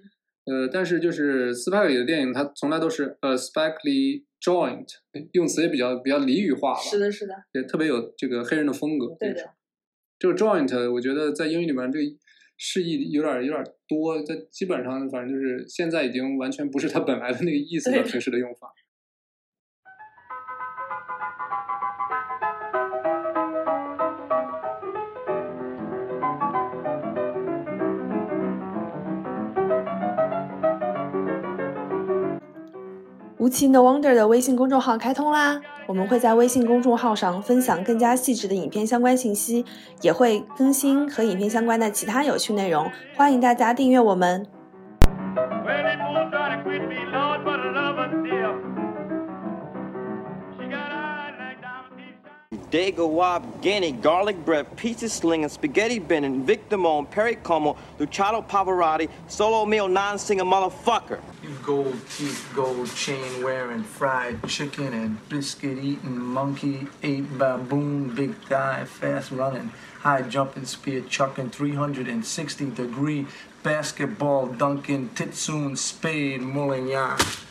[0.47, 4.89] 呃，但是就是斯派克里的电影，它从来都是呃 Spike Lee joint，
[5.31, 9.15] 用词也比较比较俚语化吧，是的，是的，也特别有这个黑人的风格。
[9.21, 9.55] 对的
[10.19, 12.05] 这个 joint 我觉得在英语里面这个
[12.57, 18.67] 释义有点有点多，它基本上反正就是现在已经完全不是它本来的那个意思了，平时的用法。
[33.43, 35.61] 无情的 Wonder 的微信公众号开通啦！
[35.89, 39.65] 我们会在微信公众号上分享更加细致的影片相关信息，
[40.01, 44.47] 也会更新和影片相关的其他有趣内容，欢迎大家订阅我们。
[52.71, 59.89] Dago Wab, Guinea, garlic bread, pizza slinging, spaghetti bending, Victimone, Perry Como, Luciano Pavarotti, solo meal
[59.89, 61.19] non-singer motherfucker.
[61.63, 68.85] Gold teeth, gold chain wearing, fried chicken and biscuit eating, monkey ate baboon, big thigh,
[68.85, 69.71] fast running,
[70.01, 73.27] high jumping, spear chucking, 360 degree
[73.63, 77.45] basketball dunking, titsoon, spade, Moulignan.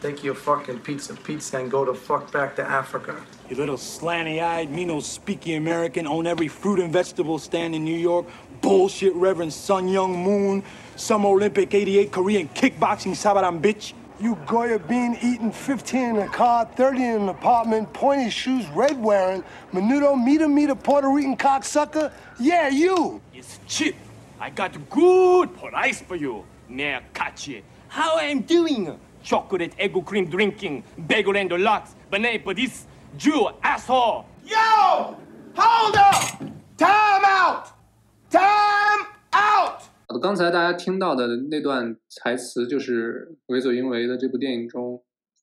[0.00, 3.20] Take your fucking pizza pizza and go the fuck back to Africa.
[3.48, 7.96] You little slanty-eyed, me no speaky American, own every fruit and vegetable stand in New
[7.96, 8.26] York.
[8.60, 10.62] Bullshit Reverend Sun Young Moon,
[10.96, 13.92] Summer Olympic 88 Korean kickboxing Sabaran bitch.
[14.20, 19.00] You Goya bean eating 15 in a car, 30 in an apartment, pointy shoes, red
[19.00, 22.12] wearing, menudo, meter meter Puerto Rican cocksucker?
[22.40, 23.20] Yeah, you!
[23.32, 23.94] It's cheap.
[24.40, 26.44] I got good price for you.
[26.68, 27.62] Mayor Kachi.
[27.88, 28.98] How I'm doing?
[29.22, 34.26] Chocolate egg cream drinking, bagel and deluxe, banana for this Jew asshole.
[34.44, 35.16] Yo!
[35.54, 36.38] Hold up!
[36.76, 37.77] Time out!
[38.30, 39.80] Time out!
[40.06, 45.02] 好的，刚才大家听到的那段台词，就是《为所应为》的这部电影中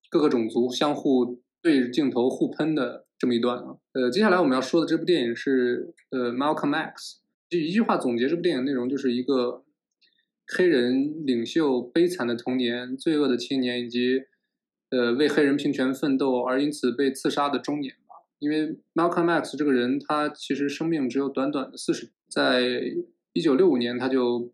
[0.10, 3.78] 各个种族相互对着镜头互喷的这么一段啊。
[3.94, 9.64] 呃，接下来我们要说的这部电影是呃 Malcolm X，就一句话总结这部电影内容，就是一个
[10.56, 14.22] 黑人领袖悲惨的童年、罪恶的青年，以及
[14.92, 17.96] 呃为黑人平权奋斗而因此被刺杀的中年。
[18.40, 22.62] 因为 Malcolm X 这个人，他其实生命只有短短的四十，在
[23.34, 24.52] 一九六五年他就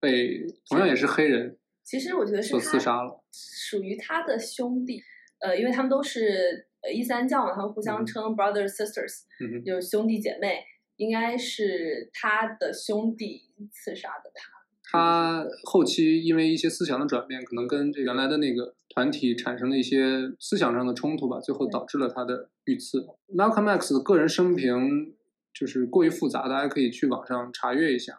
[0.00, 3.22] 被同样也是黑人其实我觉得是刺杀了。
[3.32, 5.00] 属于他的兄弟，
[5.40, 10.64] 呃，因为他们都是呃伊斯兰教嘛，他们互相嗯称 brothers sisters，、嗯，就是兄弟姐妹，
[10.96, 14.58] 应该是他的兄弟刺杀的他。
[14.90, 23.06] 他后期因为一些思想的转变，可能跟这原来的那个团体产生了一些思想上的冲突吧，最后导致了他的遇刺。
[23.32, 25.14] Malcolm X 的个人生平
[25.54, 28.16] 就是过于复杂，大家可以去网上查阅一下。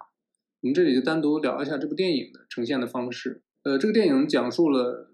[0.62, 3.42] 我们这里就单独聊一下这部电影的呈现的方式。
[3.64, 5.12] 呃，这个电影讲述了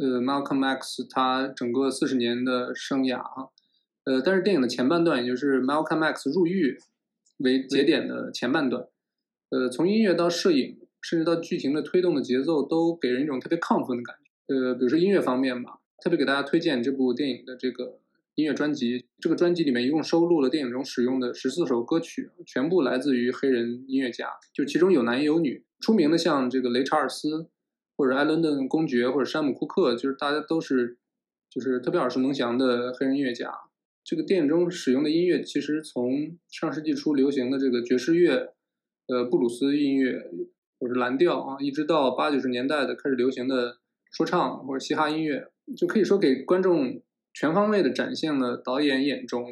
[0.00, 3.48] 呃 Malcolm X 他整个四十年的生涯啊，
[4.04, 6.78] 呃，但是电影的前半段，也就是 Malcolm X 入狱
[7.36, 8.86] 为节点的前半段，
[9.50, 14.21] 呃，从音乐到摄影，甚至到剧情的推动的节奏，都给人一种特别亢奋的感觉。
[14.46, 17.98] 呃，比如说音乐方面吧，特别给大家推荐这部电影的这个
[18.34, 19.06] 音乐专辑。
[19.18, 25.64] 这个专辑里面一共收录了电影中使用的十四首歌曲，全部来自于黑人音乐家，就其中有男有女。
[25.80, 27.48] 出名的像这个雷查尔斯，
[27.96, 30.96] 或者艾伦顿公爵，或者山姆库克，就是大家都是
[31.50, 33.52] 就是特别耳熟能详的黑人音乐家。
[34.04, 38.52] 这个电影中使用的音乐，其实从上世纪初流行的这个爵士乐、
[39.06, 40.30] 呃布鲁斯音乐
[40.80, 43.78] 或者蓝调啊，一直到八九十年代的开始流行的
[44.12, 49.46] 说唱或者嘻哈音乐，就可以说给观众全方位的展现了导演眼中，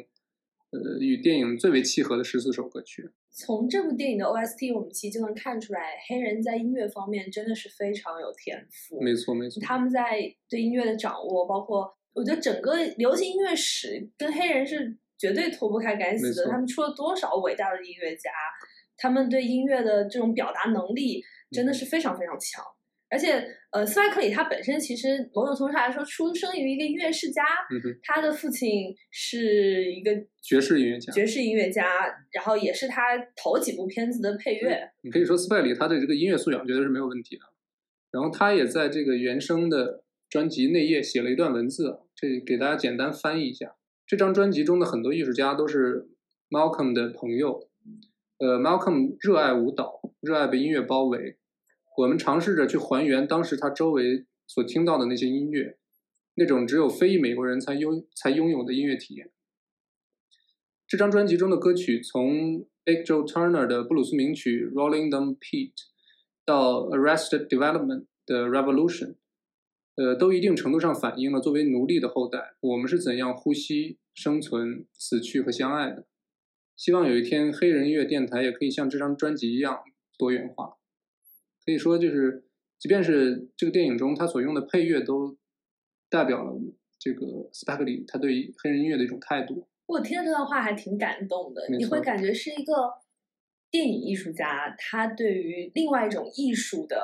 [0.69, 3.09] 呃与电影最为契合的十四首歌曲。
[3.33, 9.01] 从这部电影的 OST，我们其实就能看出来，黑人在音乐方面真的是非常有天赋。
[9.01, 9.61] 没错，没错。
[9.61, 10.19] 他们在
[10.49, 16.45] 对音乐的掌握，包括我觉得整个流行音乐史跟黑人是绝对脱不开干系的。
[16.51, 18.29] 他们出了多少伟大的音乐家，
[18.97, 22.63] 他们对音乐的这种表达能力真的是非常非常强。
[23.11, 31.83] 而且，呃，斯派克里他本身其实某种程度上来说，出生于一个音乐世家，嗯哼，他的父亲是一个爵士音乐家爵士音乐家，
[32.31, 34.89] 然后也是他头几部片子的配乐。
[35.01, 37.41] 你可以说斯派里他的这个音乐素养绝对是没有问题的。
[38.11, 43.75] 然后他也在这个原声的专辑内页写了一段文字，这给大家简单翻译一下。
[44.07, 46.07] 这张专辑中的很多艺术家都是
[46.49, 47.67] Malcolm 的朋友。
[48.39, 51.37] 呃，Malcolm 热爱舞蹈，热爱被音乐包围。
[51.97, 55.77] 我们尝试着去还原当时他周围所听到的那些音乐，
[56.35, 59.31] 那种只有非裔美国人才拥才拥有的音乐体验。
[60.87, 65.73] 这张专辑中的歌曲，从 Big Joe Turner 的布鲁斯名曲《Rolling Them Pete》
[66.45, 69.07] 到 Arrested Development 的《Revolution》，
[69.95, 76.05] 呃，都一定程度上反映了作为奴隶的后代，我们是怎样呼吸、生存、死去和相爱的。
[76.75, 79.81] 希望有一天，黑人音乐电台也可以像这张专辑一样
[80.17, 80.80] 多元化。
[81.65, 82.43] 可以说，就是
[82.79, 85.37] 即便是这个电影中他所用的配乐，都
[86.09, 86.53] 代表了
[86.99, 89.67] 这个斯派克里他对黑人音乐的一种态度。
[89.85, 92.73] 我听了这段话还挺感动的，你会感觉是一个
[93.69, 97.01] 电影艺术家，他对于另外一种艺术的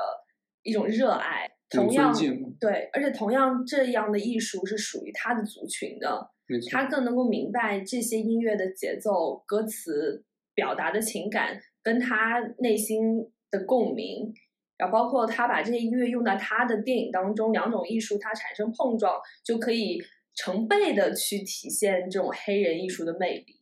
[0.62, 2.12] 一种热爱，同样
[2.58, 6.30] 对，而且同样这样的艺术是属于他的族群的，
[6.70, 14.32] 他更能够明白这些音乐的节奏、歌词表达的情感跟他内心的共鸣。
[14.78, 20.00] 然后包括他把这些音乐用到他的电影当中，两种艺术它产生碰撞，就可以
[20.34, 23.56] 成倍的去体现这种黑人艺术的魅力。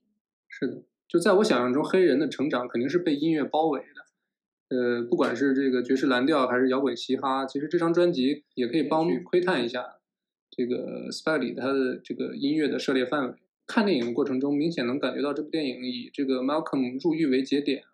[0.48, 4.76] 是的，就在我想象中，黑人的成长肯定是被音乐包围的。
[4.76, 9.96] 呃，不管是这个爵士蓝调还是摇滚嘻哈，其实这张专辑也可以帮你窥探一下
[10.50, 13.38] 这个 s p y 里他的这个音乐的涉猎范围。
[13.66, 17.85] 看电影的过程中，明显能感觉到这部电影以这个 Malcolm 入狱为节点，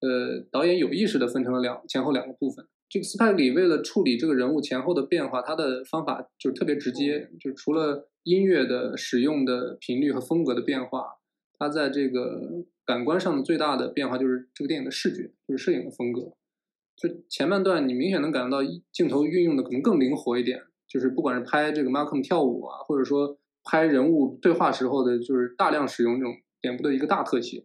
[0.00, 2.66] 呃，导演有意识的分成了两前后两个部分。
[2.88, 11.16] 这个斯派里为了处理这个人物前后的变化，他的方法就是特别直接，就除了音乐的使用的频率和风格的变化，
[11.58, 16.32] 他在这个感官上的最大的变化就是这个电影的视觉，就是摄影的风格。
[16.96, 27.64] 就前半段你明显能感觉到镜头运用的可能更灵活一点，就是不管是拍这个 Malcolm 跳舞啊，或者说拍人物对话时候的，就是大量使用这种脸部的一个大特写。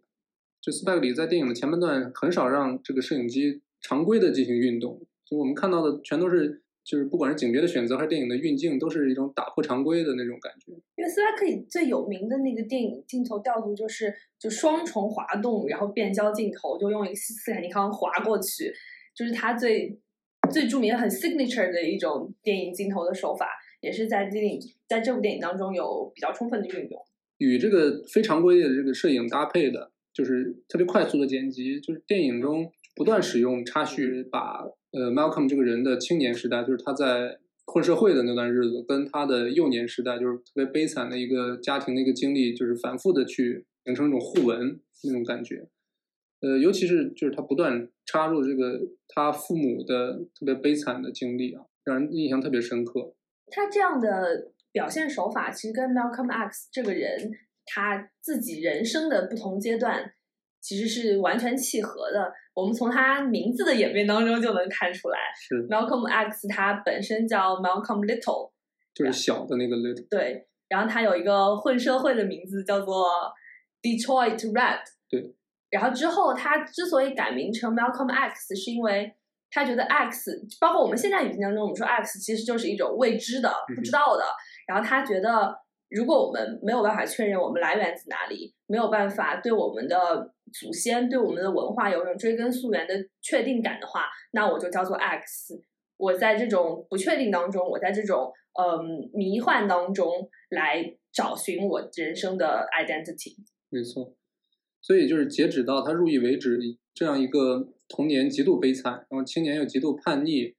[0.61, 10.71] 就斯派克里在电影的前半段很少让这个摄影机常规的进行运动，就我们看到的全都是就是不管是景别的选择还是电影的运镜，都是一种打破常规的那种感觉。
[10.95, 18.71] 因为斯派克里最有名的那个电影镜头调度就是就双重滑动，然后变焦镜头，就用一个斯斯坦尼康滑过去，
[19.15, 19.99] 就是他最
[20.51, 23.47] 最著名的很 signature 的一种电影镜头的手法，
[23.81, 27.01] 也是在电影在这部电影当中有比较充分的运用。
[27.37, 45.67] 与这个非常规的这个摄影搭配的，就是特别快速的剪辑，就是电影中不断使用插叙，把呃 Malcolm 这个人的青年时代，就是他在混社会的那段日子，跟他的幼年时代，就是特别悲惨的一个家庭的一个经历，就是反复的去形成一种互文那种感觉。
[46.41, 53.13] 呃，尤其是就是他不断插入这个他父母的特别悲惨的经历啊，让人印象特别深刻。
[53.47, 57.31] 他这样的表现手法，其实跟 Malcolm X 这个人
[57.65, 60.13] 他自己人生的不同阶段
[60.59, 62.31] 其实是完全契合的。
[62.53, 68.51] 我们从他名字的演变当中就能看出来是，，Malcolm X 他本身叫 Malcolm Little，
[68.93, 73.07] 就是小的那个 little，对，然后他有一个混社会的名字叫做
[73.81, 74.81] Detroit Red。
[75.09, 75.35] 对。
[75.69, 79.15] 然后之后他之所以改名成 Malcolm X，是因为
[79.49, 84.25] 他觉得 X，包括我们现在语境当中，我们说 X 其实就是一种未知的、不知道的。
[84.67, 85.55] 然后他觉得，
[85.91, 95.61] 如果我们没有办法确认我们来源自哪里，没有办法对我们的祖先、对我们的文化有种追根溯源的确定感的话，那我就叫做 X。
[95.97, 103.35] 我在这种不确定当中，我在这种嗯迷幻当中来找寻我人生的 identity。
[103.69, 104.13] 没错。
[104.81, 106.57] 所以就是截止到他入狱为止，
[106.93, 110.55] 这样一个童年极度悲惨，然后青年又极度叛逆，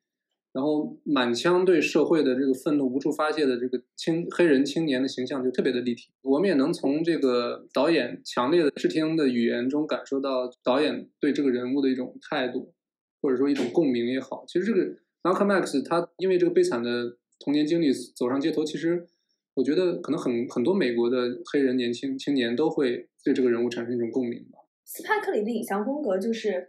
[0.53, 6.11] 然后满腔对社会的这个愤怒无处发泄的这个青黑人青年的形象就特别的立体。
[6.21, 12.75] 我们也能从这个导演强烈的视听的语言中感受到导演对这个人物的一种态度，
[13.21, 14.45] 或者说一种共鸣也好。
[14.47, 19.07] 其实这个 Malcolm X 他因为这个悲惨的童年经历走上街头，其实
[19.55, 24.59] 我觉得可能很很多美国的黑人年轻青年都会对这个人物产生一种共鸣吧。
[24.85, 26.69] 斯派克里的影像风格就是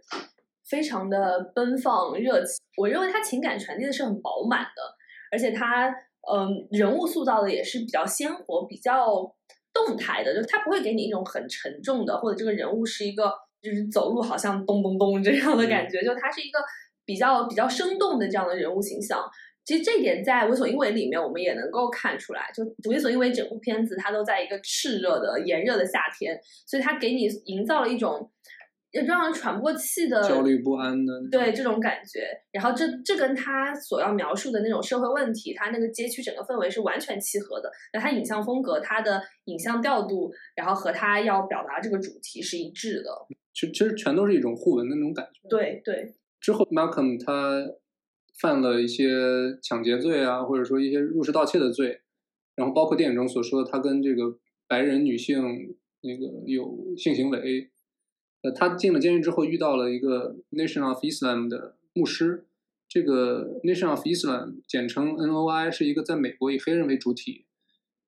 [0.68, 4.82] 非常的奔放热情，我认为他情感传递的是很饱满的，
[5.30, 9.34] 而且他嗯人物塑造的也是比较鲜活、比较
[9.72, 16.58] 动态的，就他不会给你一种很沉重的，或者这个人物是一个就是走路好像咚咚咚这样的感觉，就他是一个
[17.04, 19.22] 比较比较生动的这样的人物形象。
[19.66, 28.30] 其实这一点在《为所欲为》里面我们也能够看出来，就《为所欲为》整部片子它都在一个炽热的炎热的夏天，所以它给你营造了一种
[29.02, 32.28] 让人喘不过气的焦虑不安的，对这种感觉。
[32.52, 37.68] 然后这这跟他所要描述的那种社会问题，他那个街区整个氛围是完全契合的。
[37.92, 43.10] 那他影像风格、他的影像调度，然后和他要表达这个主题是一致的。
[43.52, 45.48] 其其实全都是一种互文的那种感觉。
[45.48, 46.14] 对对。
[46.40, 47.64] 之后，Malcolm 他
[48.40, 49.08] 犯了一些
[49.62, 52.00] 抢劫罪啊，或者说一些入室盗窃的罪，
[52.54, 54.38] 然后包括电影中所说的他跟这个
[54.68, 55.42] 白人女性
[56.02, 57.70] 那个有性行为。
[58.44, 62.44] 呃，他进了监狱之后遇到了一个 Nation of Islam 的牧师。
[62.86, 67.46] 这个 Nation of Islam 简称 NOI 是一个在美国以黑人为主体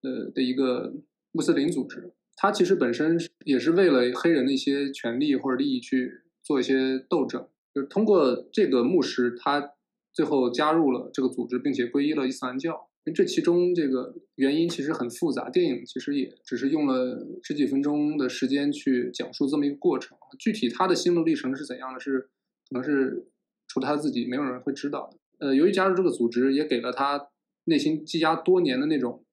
[0.03, 0.93] 呃的一个
[1.33, 2.13] 穆斯林组织。
[2.37, 7.49] 他其实本身也是为了黑人的一些权利或者利益去做一些斗争。
[7.75, 9.73] 就是通过这个牧师，他
[10.13, 12.89] 最后加入了这个组织，并且皈依了伊斯兰教。
[13.13, 20.17] 这其中这个原因其实很复杂，电影其实也只是用了十几分钟的时间去讲述这么一个过程。
[20.39, 22.21] 具体他的心路历程是怎样的，是
[22.69, 23.29] 可能是
[23.69, 25.47] 除了他自己，没有人会知道的。
[25.47, 27.29] 呃，由于加入这个组织，也给了他
[27.65, 29.25] 内心积压多年的那种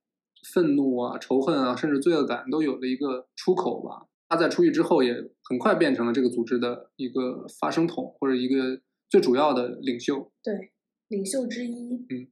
[0.54, 4.08] 愤怒啊、仇恨啊，甚至罪恶感，都有了一个出口吧。
[4.30, 5.14] 他在出狱之后，也
[5.44, 10.32] 很快变成了这个组织的一个发声筒，或者一个最主要的领袖。
[10.44, 10.72] 对，
[11.08, 12.06] 领袖之一。
[12.10, 12.28] 嗯，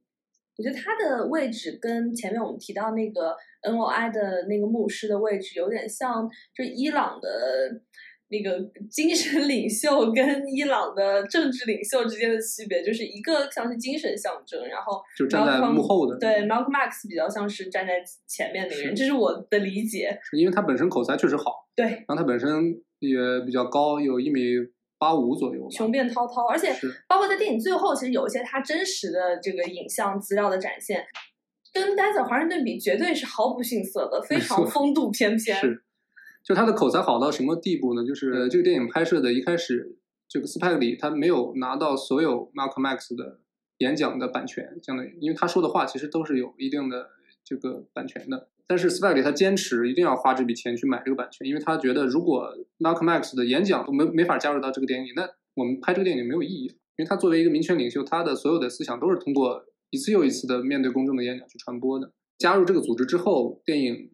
[0.56, 7.28] 我觉得他的位置跟前面我们提到那个 NOI 的那个牧师的位置有点像，就伊朗的。
[8.32, 8.58] 那个
[8.90, 16.16] 精神领袖跟伊朗的政治领袖之间的区别，就是一个像是精神象征，然后就站在幕后的。
[16.18, 20.18] 对，Malcolm X 比较像是站在前面那个人，这是我的理解。
[20.30, 22.48] 是因为他本身口才确实好，对，然后他本身
[23.00, 24.40] 也比较高，有一米
[25.02, 26.72] 八五左右，雄辩滔滔，而且
[27.08, 31.04] 包括在电影最后，其实有一些他真实的这个影像资料的展现，
[31.74, 35.56] 跟丹泽华盛顿比，绝对是毫不逊色的，非常风度翩翩。
[35.56, 35.82] 是。
[36.44, 38.06] 就他的口才好到什么地步呢？
[38.06, 39.98] 就是这个电影拍摄的一开始，
[40.28, 43.40] 这个斯派克里他没有拿到所有 Malcolm X 的
[43.78, 47.10] 演讲的版权，相当于因为他说的话其实都是有一定的
[47.44, 48.48] 这个版权的。
[48.66, 56.66] 但是斯派克里他坚持一定要花这笔钱去买这个版权，因为他觉得如果 Malcolm X 的演讲都没没法加入到这个电影里，那我们拍这个电影没有意义。
[56.96, 62.12] 因为他作为一个民权领袖，他的所有的思想都是通过一次又一次的面对公众的演讲去传播的。
[62.38, 64.10] 加入这个组织之后，电影。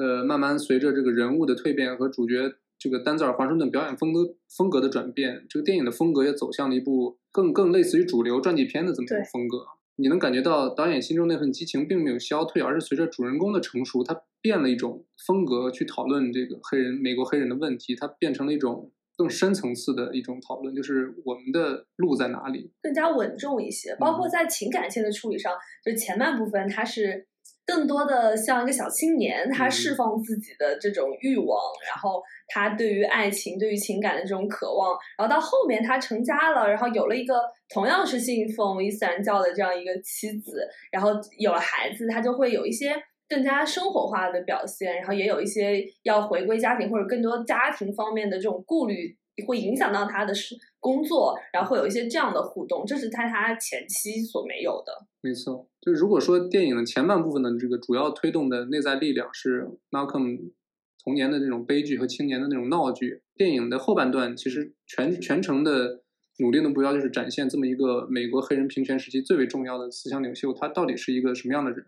[0.00, 9.66] 呃，慢慢随着这个人物的蜕变和主角这个丹泽尔·华盛顿表演风格风格的转变，这个电影的风格也走向了一部更更类似于主流传记片的这么一种风格。
[10.00, 23.96] 你能感觉到导演心中那份激情并没有消退，而是随着主人公的成熟，他变了一种风格去讨论这个黑人美国黑人的问题，他变成了一种更深层次的一种讨论，就是我们的路在哪里，更加稳重一些。
[23.96, 25.52] 包括在情感线的处理上，
[25.84, 27.26] 就前半部分他是。
[27.68, 42.96] 更多的像一个小青年，他释放自己的这种欲望，然后他对于爱情、对于情感的这种渴望，然后到后面他成家了，然后有了一个同样是信奉伊斯兰教的这样一个妻子，然后有了孩子，他就会有一些
[43.28, 49.14] 更加生活化的表现，然后也有一些要回归家庭或者更多家庭方面的这种顾虑，
[49.46, 55.06] 会影响到他的是工作，然后会有一些这样的互动，这是在他前期所没有的。
[55.20, 55.68] 没错。
[55.80, 60.52] 就是如果说电影的前半部分的这个主要推动的内在力量是 Malcolm
[61.02, 66.02] 童年的那种悲剧和青年的那种闹剧，电影的后半段其实全全程的
[66.38, 71.84] 努力的目标就是展现这么一个美国黑人平权时期最为重要的思想领袖，他到底是一个什么样的人，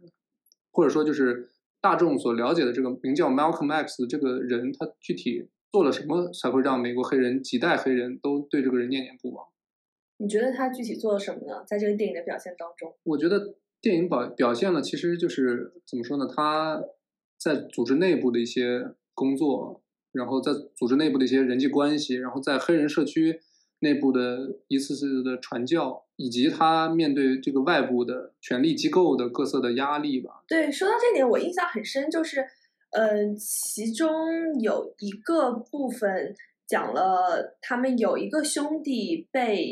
[0.73, 9.47] 或者说就是大众所了解的这个名叫 Malcolm X 的这个人，他具体做了什么才会让美国黑人几代黑人都对这个人念念不忘？
[10.19, 11.65] 你觉得他具体做了什么呢？
[11.67, 13.57] 在这个电影的表现当中，我觉得。
[13.83, 16.27] 电影表表现了，其实就是怎么说呢？
[16.27, 16.83] 他
[17.39, 23.41] 在组织内部的一些工作，然后在组织内部的一些人际关系，然后在黑人社区
[23.79, 30.45] 内部的一次次的传教，以及他面对这个外部的权力机构的各色的压力吧。
[30.47, 32.47] 对，说到这点，我印象很深，就是，
[32.93, 34.09] 呃，其中
[34.61, 36.35] 有一个部分
[36.67, 39.71] 讲了，他们有一个兄弟被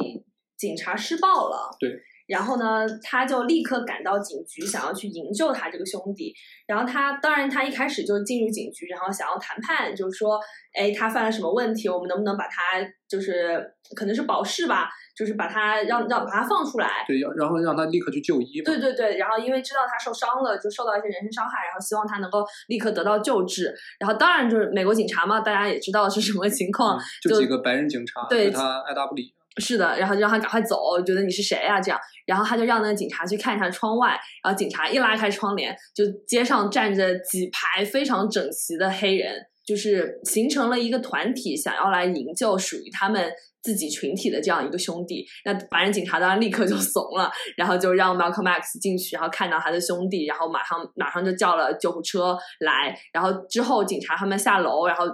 [0.57, 1.77] 警察施暴了。
[1.79, 1.91] 对。
[2.29, 6.31] 然后呢，他就立刻赶到警局，想要去营救他这个兄弟。
[6.67, 10.39] 然后他当然，他一开始就进入警局，然后想要谈判，就是说，
[10.79, 13.59] 哎，他犯了什么问题，我们能不能把他，就是
[13.97, 17.05] 可能是保释吧，就是把他让让把他放出来。
[17.07, 18.63] 对，要然后让他立刻去就医。
[18.63, 23.75] 对对对，然后因为知道他受伤了，就受到一些人身伤害，然后希望他能够立刻得到救治。
[23.99, 29.35] 然后当然就是美国警察嘛，大家也知道是什么情况，嗯就几个白人警察对对他爱答不理。
[29.61, 31.81] 是的，然后就让他赶快走，觉得你是谁啊？
[31.81, 34.11] 这样，然后他就让那个警察去看一下窗外，
[34.41, 39.35] 然后警察一拉开窗帘，就街上站着几排非常整齐的黑人，
[39.69, 43.31] 就是形成了一个团体，想要来营救属于他们
[43.63, 45.27] 自己群体的这样一个兄弟。
[45.45, 55.05] 那白人警察当然立刻就 怂了，然后就让 Malcolm X 进去，然后看到他的兄弟，然后马上马上就叫了救护车来，然后之后警察他们下楼，然后。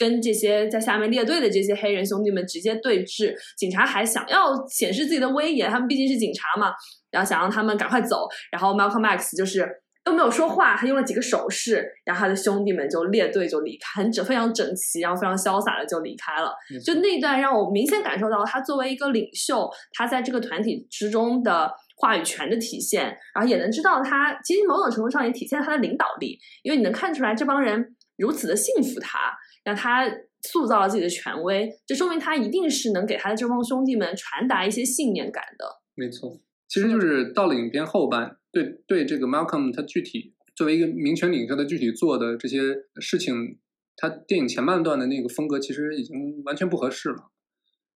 [0.00, 6.72] 跟这些在下面列队的这些黑人兄弟们直接对峙，警察还想要显示自己的威严，他们毕竟是警察嘛，
[7.10, 8.28] 然后想让他们赶快走。
[8.52, 9.68] 然后 Malcolm X 就是
[10.08, 16.52] 都没有说话，他用了几个手势，然后他的兄弟们就列队就离开，很整非常整齐，然后非常潇洒的就离开了。
[16.84, 23.04] 就那一段让我明显感受到他作为一个领袖，他在这个团体之中的话语权的体现，
[23.34, 29.18] 然后也能知道他其实某种程度上也体现了他的领导力，因为你能看出来这帮人如此的信服他。
[29.64, 30.08] 让他
[30.40, 35.66] 塑造了自己的权威，这说明他一定是能给他的这帮兄弟们传达一些信念感的。
[35.94, 36.38] 没错，
[36.68, 42.58] 其实就是到了影片后半，对对这个 Malcolm 他具体作为一个民权领袖的具体做的这些
[43.00, 43.58] 事情，
[43.96, 47.30] 他电影前半段的那个风格其实已经完全不合适了。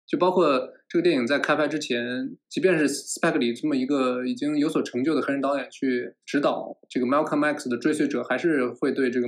[0.05, 9.27] 就包括这个电影在开拍之前，即便是 Spike Lee 这么一个已经有所成就的黑人导演去指导这个 Malcolm X 的追随者，还是会对这个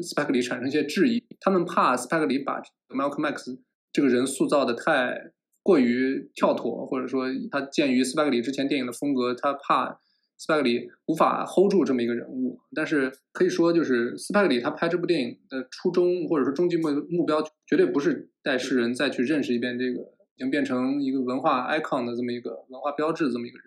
[0.00, 1.22] Spike Lee 产生一些质疑。
[1.40, 3.60] 他们怕 Spike Lee 把 Malcolm X
[3.92, 5.32] 这个人塑造的太
[5.62, 10.00] 过于跳脱，或者说他鉴于 Spike Lee 之前电影的风格，他怕
[10.38, 12.58] Spike Lee 无法 hold 住这么一个人物。
[12.74, 20.00] 但是可以说，就是 Spike Lee 他拍这部电影的初衷，或者说终极目目标，绝对不是带世人再去认识一遍这个
[20.34, 23.66] 已经变成一个文化 icon 的这么一个文化标志的这么一个人，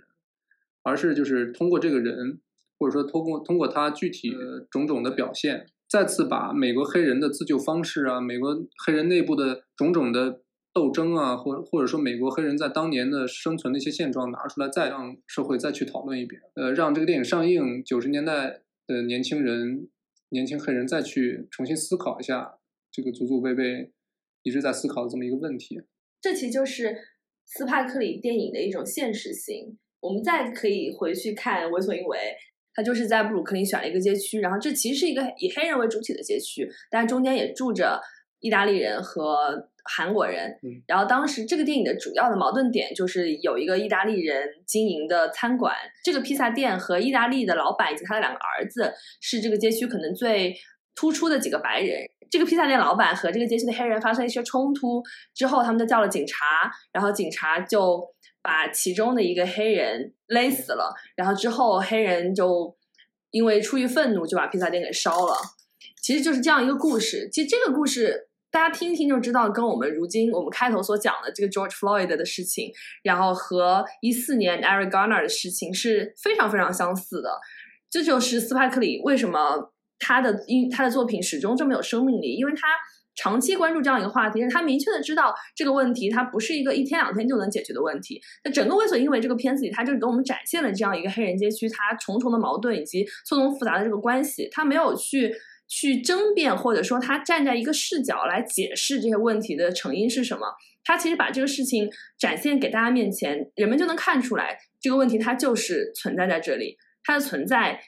[0.84, 2.40] 而是就是通过这个人，
[2.78, 4.36] 或者说通过通过他具体
[4.70, 5.68] 种种的表现。
[5.88, 10.42] 再次把美国黑人的自救方式啊，美国黑人内部的种种的
[10.76, 16.42] 斗争啊，或或者说美国黑人在当年的生存的一些现状拿出来，再让社会再去讨论一遍。
[16.56, 19.88] 呃，让这个电影上映，九十年代的年轻人、
[20.30, 22.60] 年轻黑人再去重新思考一下
[22.92, 23.94] 这个祖祖辈辈
[24.44, 25.82] 一直在思考的这么一个问题。
[26.20, 26.94] 这其实就是
[27.46, 29.78] 斯派克里电影的一种现实性。
[30.02, 32.18] 我们再可以回去看《为所欲为》。
[32.78, 38.02] 他就是在布鲁克林选了一个街区，然后这其实是一个以黑人为主体的街区，但中间也住着
[38.42, 40.52] 意大利人和韩国人。
[40.64, 45.74] 嗯，然后当时这个电影的主要的矛盾点就是有一个意大利人经营的餐馆，
[46.04, 50.56] 这个披萨店和意大利的老板以及他的两个儿子是这个街区可能最
[50.96, 52.00] 突出的几个白人。
[52.30, 55.02] 这个披萨店老板和这个街区的黑人发生一些冲突
[55.34, 58.14] 之后，他们就叫了警察，然后警察就。
[58.46, 62.78] 把其中的一个黑人勒死了，然后之后黑人就
[63.32, 65.34] 因为出于愤怒就把披萨店给烧了。
[66.00, 67.28] 其实就是这样一个故事。
[67.32, 72.72] 其实这个故事大家听一听就知道，跟我们如今我们开头所讲的这个 George Floyd 的事情，
[73.04, 77.32] 然后和一四年 Eric Garner 的事情是非常非常相似的。
[77.90, 82.70] 这就是斯派克里为什么他的因他的作品始终这么有生命力，因为他。
[83.18, 88.22] 长期关注这样一个话题，他明确的知道这个问题，它不是一个一天两天就能解决的问题。
[88.44, 94.50] 那整个《为所因为》这个片子里，他就给我们展现了这样一个黑人街区它重重的矛盾以及错综复杂的这个关系。
[94.52, 95.34] 他没有去
[95.68, 100.48] 去争辩，或者说他站在一个视角来解释这些问题的成因是什么。
[100.84, 107.80] 他其实把这个事情展现给大家面前，人们就能看出来这个问题它就是存在在这里，它的存在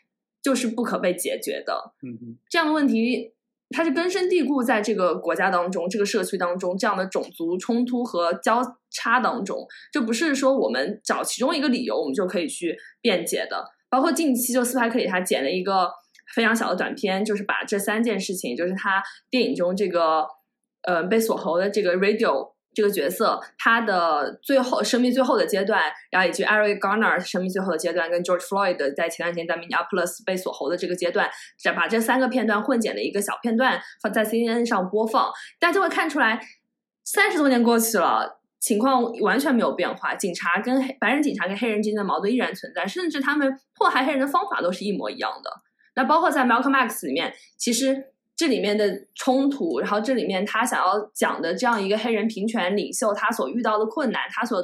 [0.41, 1.93] 就是不可被解决的。
[2.03, 3.33] 嗯这样的问题。
[3.71, 13.65] 它是根深蒂固在这个国家当中、这个社区当中这样的种族冲突和交叉当中，这不是说我们找其中一个理由我们就可以去辩解的。
[13.89, 15.91] 包括近期就斯派克里他剪了一个
[16.33, 20.25] 非常小的短片，就是把这三件事情，就是他电影中这个
[20.83, 22.55] 呃被锁喉的这个 radio。
[22.73, 31.27] 这个角色他的最后生命最后的阶段，然后以及 Eric Garner 生命最后的阶段，跟 George Floyd 在前段时间在 Minneapolis 被锁喉的这个阶段，
[31.59, 36.39] 再把这三个片段混剪的一个小片段放在 CNN 上播放，大家就会看出来，
[37.03, 45.49] 三十多年过去了，情况完全没有变化，警察跟黑白人警察跟黑人之间的矛盾依然存在，甚至他们迫害黑人的方法都是一模一样的。
[45.97, 48.13] 那包括在 Malcolm X 里面，其实。
[48.39, 54.61] 这里面的冲突，然后这里面他想要讲的这样一个黑人平权领袖，他所遇到的困难，他所，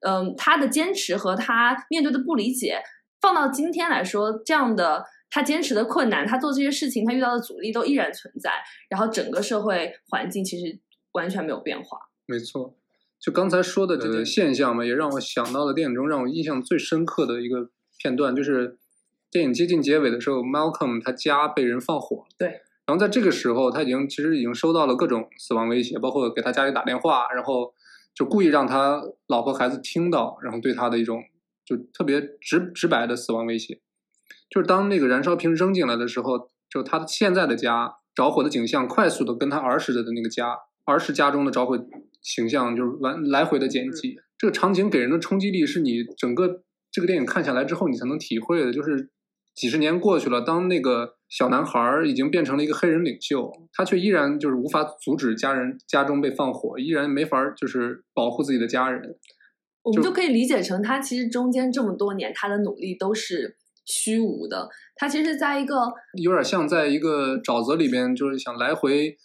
[0.00, 2.82] 嗯，他的坚持和他面对的不理解，
[3.20, 8.50] 放到今天来说，这样的他坚持的困难，他做这些事情，他遇到的阻力都依然存在，
[8.88, 10.80] 然后整个社会环境其实
[11.12, 11.98] 完全没有变化。
[12.24, 12.74] 没错，
[13.20, 18.78] 就刚才说的这个现象嘛，也让我想到了电影中让我印象最深刻的一个片段，就是
[19.34, 22.24] 电影接近结尾的时候，Malcolm 他家被人放火。
[22.38, 22.60] 对。
[22.86, 27.74] 然后在这个时候，他已经其实已经收到了各种死亡威胁，包括给他家里打电话，然后
[28.14, 31.20] 就故意让他老婆孩子听到，然后对他的一种
[31.64, 33.80] 就特别直直白的死亡威胁。
[34.48, 41.76] 就是当那个燃烧瓶扔进来的时候，就他现在的家着火的景象，快速的跟他儿时的那个家儿时家中的着火。
[42.22, 48.72] 形象就是完来回的剪辑，这个场景给人的冲击力是你整个这个电影看下来之后你才能体会的。
[48.72, 49.10] 就是
[49.54, 59.16] 几十年过去了，当那个小男孩已经变成了一个黑人领袖，他却依然就是无法阻止家人家中被放火，依然没法就是保护自己的家人。
[59.82, 64.68] 我们就可以理解成，他其实中间这么多年他的努力都是虚无的。
[64.96, 65.92] 他其实在一个
[66.22, 69.16] 有点像在一个沼泽里边，就是想来回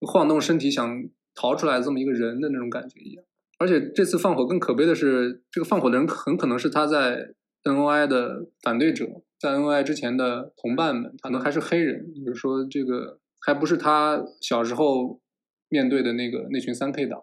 [0.00, 1.02] 晃动身体想。
[1.32, 3.24] 逃出来这么一个人的那种感觉一样，
[3.56, 7.34] 而且这次放火更可悲的是，这个放火的人很可能是他在
[7.64, 9.06] N O I 的反对者，
[9.38, 15.20] 在 N O I 之前的同伴们，可能还是黑人，比如说这个还不是他小时候
[15.68, 17.22] 面对的那个那群三 K 党。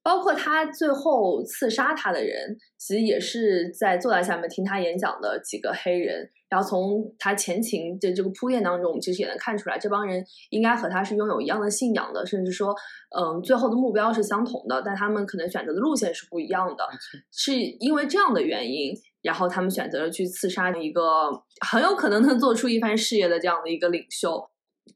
[0.00, 6.30] 包括他最后刺杀他的人，其实也是在坐在下面听他演讲的几个黑人。
[6.48, 12.74] 然后从他前情的这个铺垫当中，我们其实也能看出来，这帮人应该和他是拥有一样的信仰的，甚至说，
[13.14, 16.88] 嗯，最后的目标是相同的，但他们可能选择的路线是不一样的。
[17.30, 21.30] 是因为这样的原因，然后他们选择了去刺杀一个
[21.66, 24.50] 很有可能能做出一番事业的这样的一个领袖。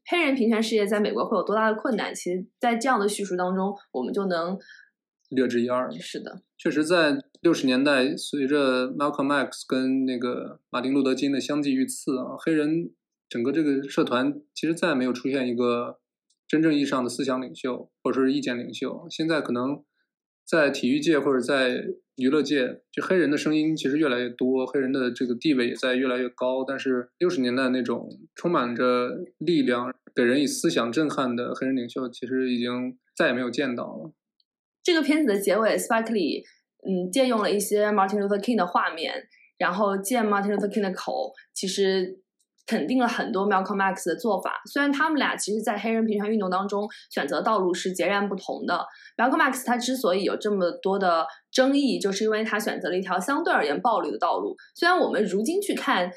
[0.09, 2.13] 黑人平权事业在美国会有多大的困难？
[2.13, 4.57] 其实，在这样的叙述当中，我们就能。
[5.29, 5.89] 略知一二。
[5.91, 12.91] 是的，确实，在六十年代，随着 Malcolm X 跟那个马丁路德金的相继遇刺啊，黑人
[13.27, 15.99] 整个这个社团其实再也没有出现一个
[16.47, 19.07] 真正意义上的思想领袖或者说是意见领袖。
[19.09, 19.83] 现在可能
[20.45, 21.85] 在体育界或者在
[22.17, 26.63] 娱乐界，就黑人的声音其实越来越多，黑人的这个地位也在越来越高。
[26.63, 34.13] 但是六十年代那种充满着力量、给人以思想震撼的黑人领袖，其实已经再也没有见到了。
[34.83, 36.43] 这个片子的结尾，Spike Lee
[36.85, 39.13] 嗯借用了一些 Martin Luther King 的画面，
[39.57, 42.19] 然后借 Martin Luther King 的口，其实
[42.65, 44.61] 肯定了很多 Malcolm X 的做法。
[44.71, 48.85] 虽然他们俩其实，在黑人平权运动当中选择道路是截然不同的。
[49.17, 54.55] Malcolm X 他之所以有这么多的争议，就是因为他选择了一条相对而言暴力的道路。
[54.75, 56.11] 虽然我们如今去看，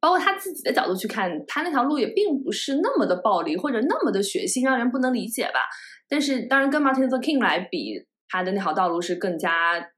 [0.00, 5.60] 包括他自己的角度去看，他那条路也并不是那么的暴力或者那么的血腥，让人不能理解吧。
[6.08, 8.06] 但是，当然跟 Martin Luther King 来比。
[8.34, 9.90] 他的那条道路是更加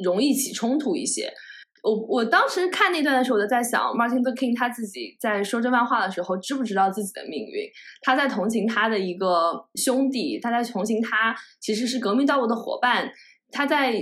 [0.00, 1.34] 容易起冲突一些。
[1.82, 7.68] 我我当时看那段的时候，我就在想，Martin Luther King 他自己在说这番话的时候，知不知道自己的命运？
[8.02, 13.10] 他在同情他的一个兄弟，他在同情他其实是革命道路的伙伴，
[13.50, 13.94] 他在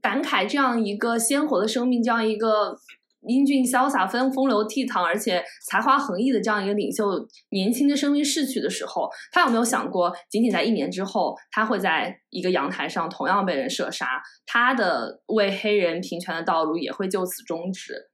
[0.00, 2.78] 感慨这样一个鲜活的生命，这样一个。
[3.26, 7.04] 英俊潇洒、风风流倜傥，而且才华横溢的这样一个领袖，
[7.50, 14.06] 年轻的生命逝去的时候，他有没有想过，仅仅在一年之后，他会在一个阳台上同样被人射杀，
[14.46, 18.10] 他的为黑人平权的道路也会就此终止？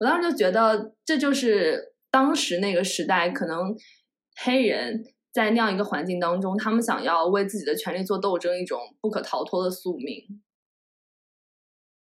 [0.00, 3.74] 我当时就觉得，这就是当时那个时代，可能
[4.44, 5.02] 黑人
[5.32, 10.42] 在那样一个环境当中，他们想要为自己的权利做斗争，一种不可逃脱的宿命。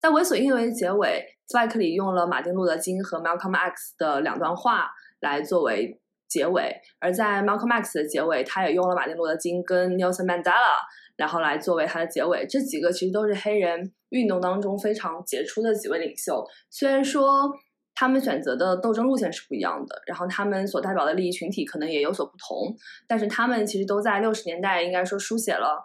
[0.07, 4.89] 在为所欲为结尾，Spike 里用了马丁路德金和 Malcolm X 的两段话
[5.19, 10.77] 来作为结尾，而在 Malcolm X 的结尾，他也用了马丁路德金跟 Nelson Mandela，
[11.17, 12.47] 然后来作为他的结尾。
[12.49, 17.51] 这几个其实都是黑人运动当中非常杰出的几位领袖，虽然说
[17.97, 22.73] 他们选择的斗争路线是不一样的，然后他们所代表的利益群体可能也有所不同，
[23.09, 25.85] 但是他们其实都在六十年代应该说书写了。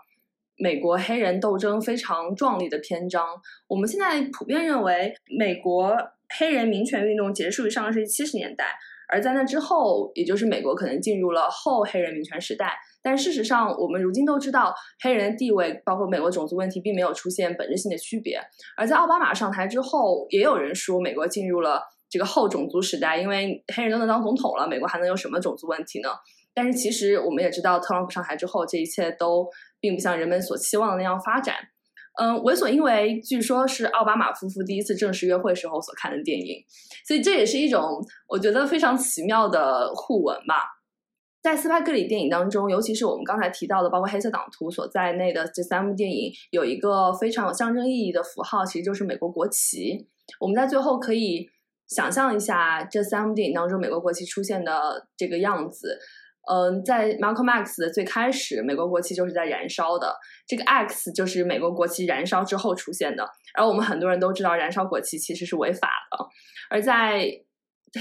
[0.62, 3.26] 美国黑人斗争非常壮丽的篇章。
[3.68, 5.98] 我们现在普遍认为，美国
[6.38, 8.66] 黑人民权运动结束于上个世纪七十年代，
[9.10, 12.78] 而在那之后，也就是美国可能进入了后黑人民权时代。
[13.02, 18.40] 但事实上，我们如今都知道，黑人的地位，包括美国种族问题，并没有出现本质性的区别。
[18.78, 26.10] 而在奥巴马上台之后，也有人说美国进入了这个后种族时代，因为黑人都能当总统了，美国还能有什么种族问题呢？
[26.54, 29.48] 但是其实我们也知道，特朗普上台之后，这一切都
[29.80, 31.56] 并不像人们所期望的那样发展。
[32.20, 36.62] 嗯，为所因为据说是奥巴马夫妇第一次正式约会时候所看的电影，
[37.08, 40.56] 所以这也是一种我觉得非常奇妙的互文吧。
[41.42, 50.10] 在斯派克里电影当中，尤其是我们刚才提到的，包括《黑色党徒》所在内的这三部电影，有一个非常有象征意义的符号，其实就是美国国旗。
[50.40, 51.50] 我们在最后可以
[51.88, 55.98] 想象一下这三部电影当中美国国旗出现的这个样子。
[56.50, 60.16] 嗯，在 Malcolm X 的最开始，美国国旗就是在燃烧的。
[60.48, 63.28] 这个 X 就是美国国旗燃烧之后出现的。
[63.54, 66.26] 而我们很多人都知道，燃烧国旗其实是违法的。
[66.70, 67.26] 而在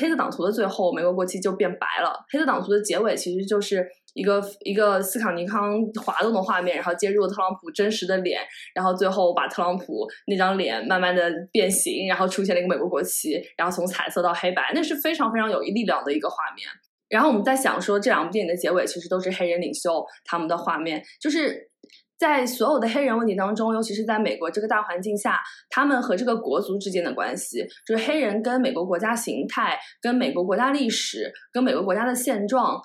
[0.01, 2.25] 黑色党徒的最后，美国国旗就变白了。
[2.31, 3.85] 黑色党徒的结尾其实就是
[4.15, 8.41] 一个一个斯卡尼康滑动的画面，然后接入了特朗普真实的脸，
[8.75, 16.67] 然后最后把特朗普那张脸慢慢的变形，然后出现了一个美国国旗，然后从彩色到黑白，那是非常非常有力量的一个画面。
[17.11, 21.69] 然后我们在想说，这两部电影的结尾其实都是黑人领袖他们的画面，就是
[22.17, 32.81] 在所有的黑人问题当中，尤其是在美国这个大环境下，他们和这个国族之间的关系，就是黑人跟美国国家形态、跟美国国家历史、跟美国国家的现状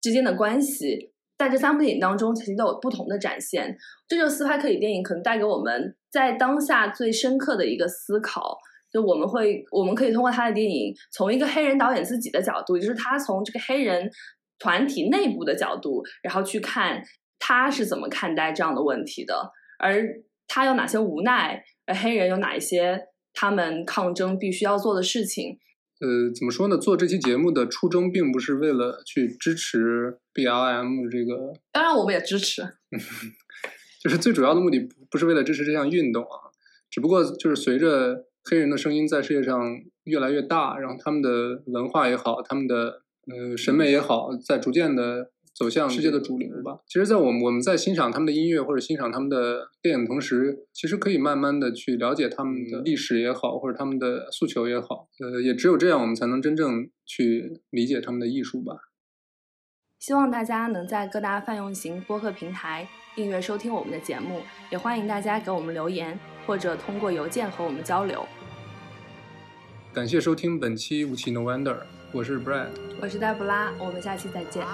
[0.00, 3.76] 之间的关系，在这三部电影当中，其实都有不同的展现。
[4.06, 8.56] 这就是斯派克里电影可能带给我们在当下最深刻的一个思考。
[8.90, 14.10] 就我们会，我们可以通过他的电影，从一个黑人导演自己的角度，就是他从这个黑人
[14.58, 17.02] 团体内部的角度，然后去看
[17.38, 20.02] 他是怎么看待这样的问题的，而
[20.46, 22.98] 他有哪些无奈，而黑人有哪一些
[23.34, 25.58] 他们抗争必须要做的事情。
[26.00, 26.78] 呃，怎么说呢？
[26.78, 32.62] 做这期节目的初衷并不是为了去支持 BLM 这个，当然我们也支持，
[34.00, 36.48] 就是最主要的目的不不是为了支持这项运动啊，
[36.90, 38.24] 只不过就是随着。
[38.48, 46.78] 黑人的声音在世界上越来越大，然后他们的文化也好，他们的呃审美也好，在逐渐的走向世界的主流吧。
[46.86, 55.08] 其实，在我们我们在欣赏他们的音乐或者欣赏他们的电影同时，其实可以慢慢的去了解他们的历史也好，或者他们的诉求也好。
[55.20, 58.74] 呃，也只有这样，我们才能真正去理解他们的艺术吧。
[59.98, 68.24] 希望大家能在各大泛用型播客平台订阅收听我们的节目，也欢迎大家给我们留言，或者通过邮件和我们交流。
[69.92, 71.74] 感谢收听本期《无奇 No Wonder》，
[72.12, 72.68] 我是 Brad，
[73.00, 74.64] 我是黛布拉，我们下期再见。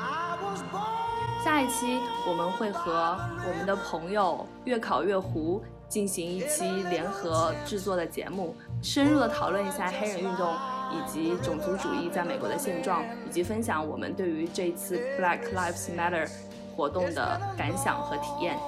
[1.45, 10.53] 下一期我们会和我们的朋友越考越糊进行一期联合制作的节目，深入的讨论一下黑人运动
[10.93, 16.29] 以及种族主义在美国的现状，以及分享我们对于这一次 Black Lives Matter
[16.77, 18.59] 活动的感想和体验。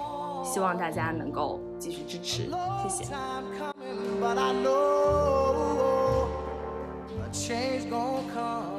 [0.44, 2.48] 希望大家能够继续支持，
[2.88, 3.04] 谢谢。
[7.44, 8.75] Change gonna come.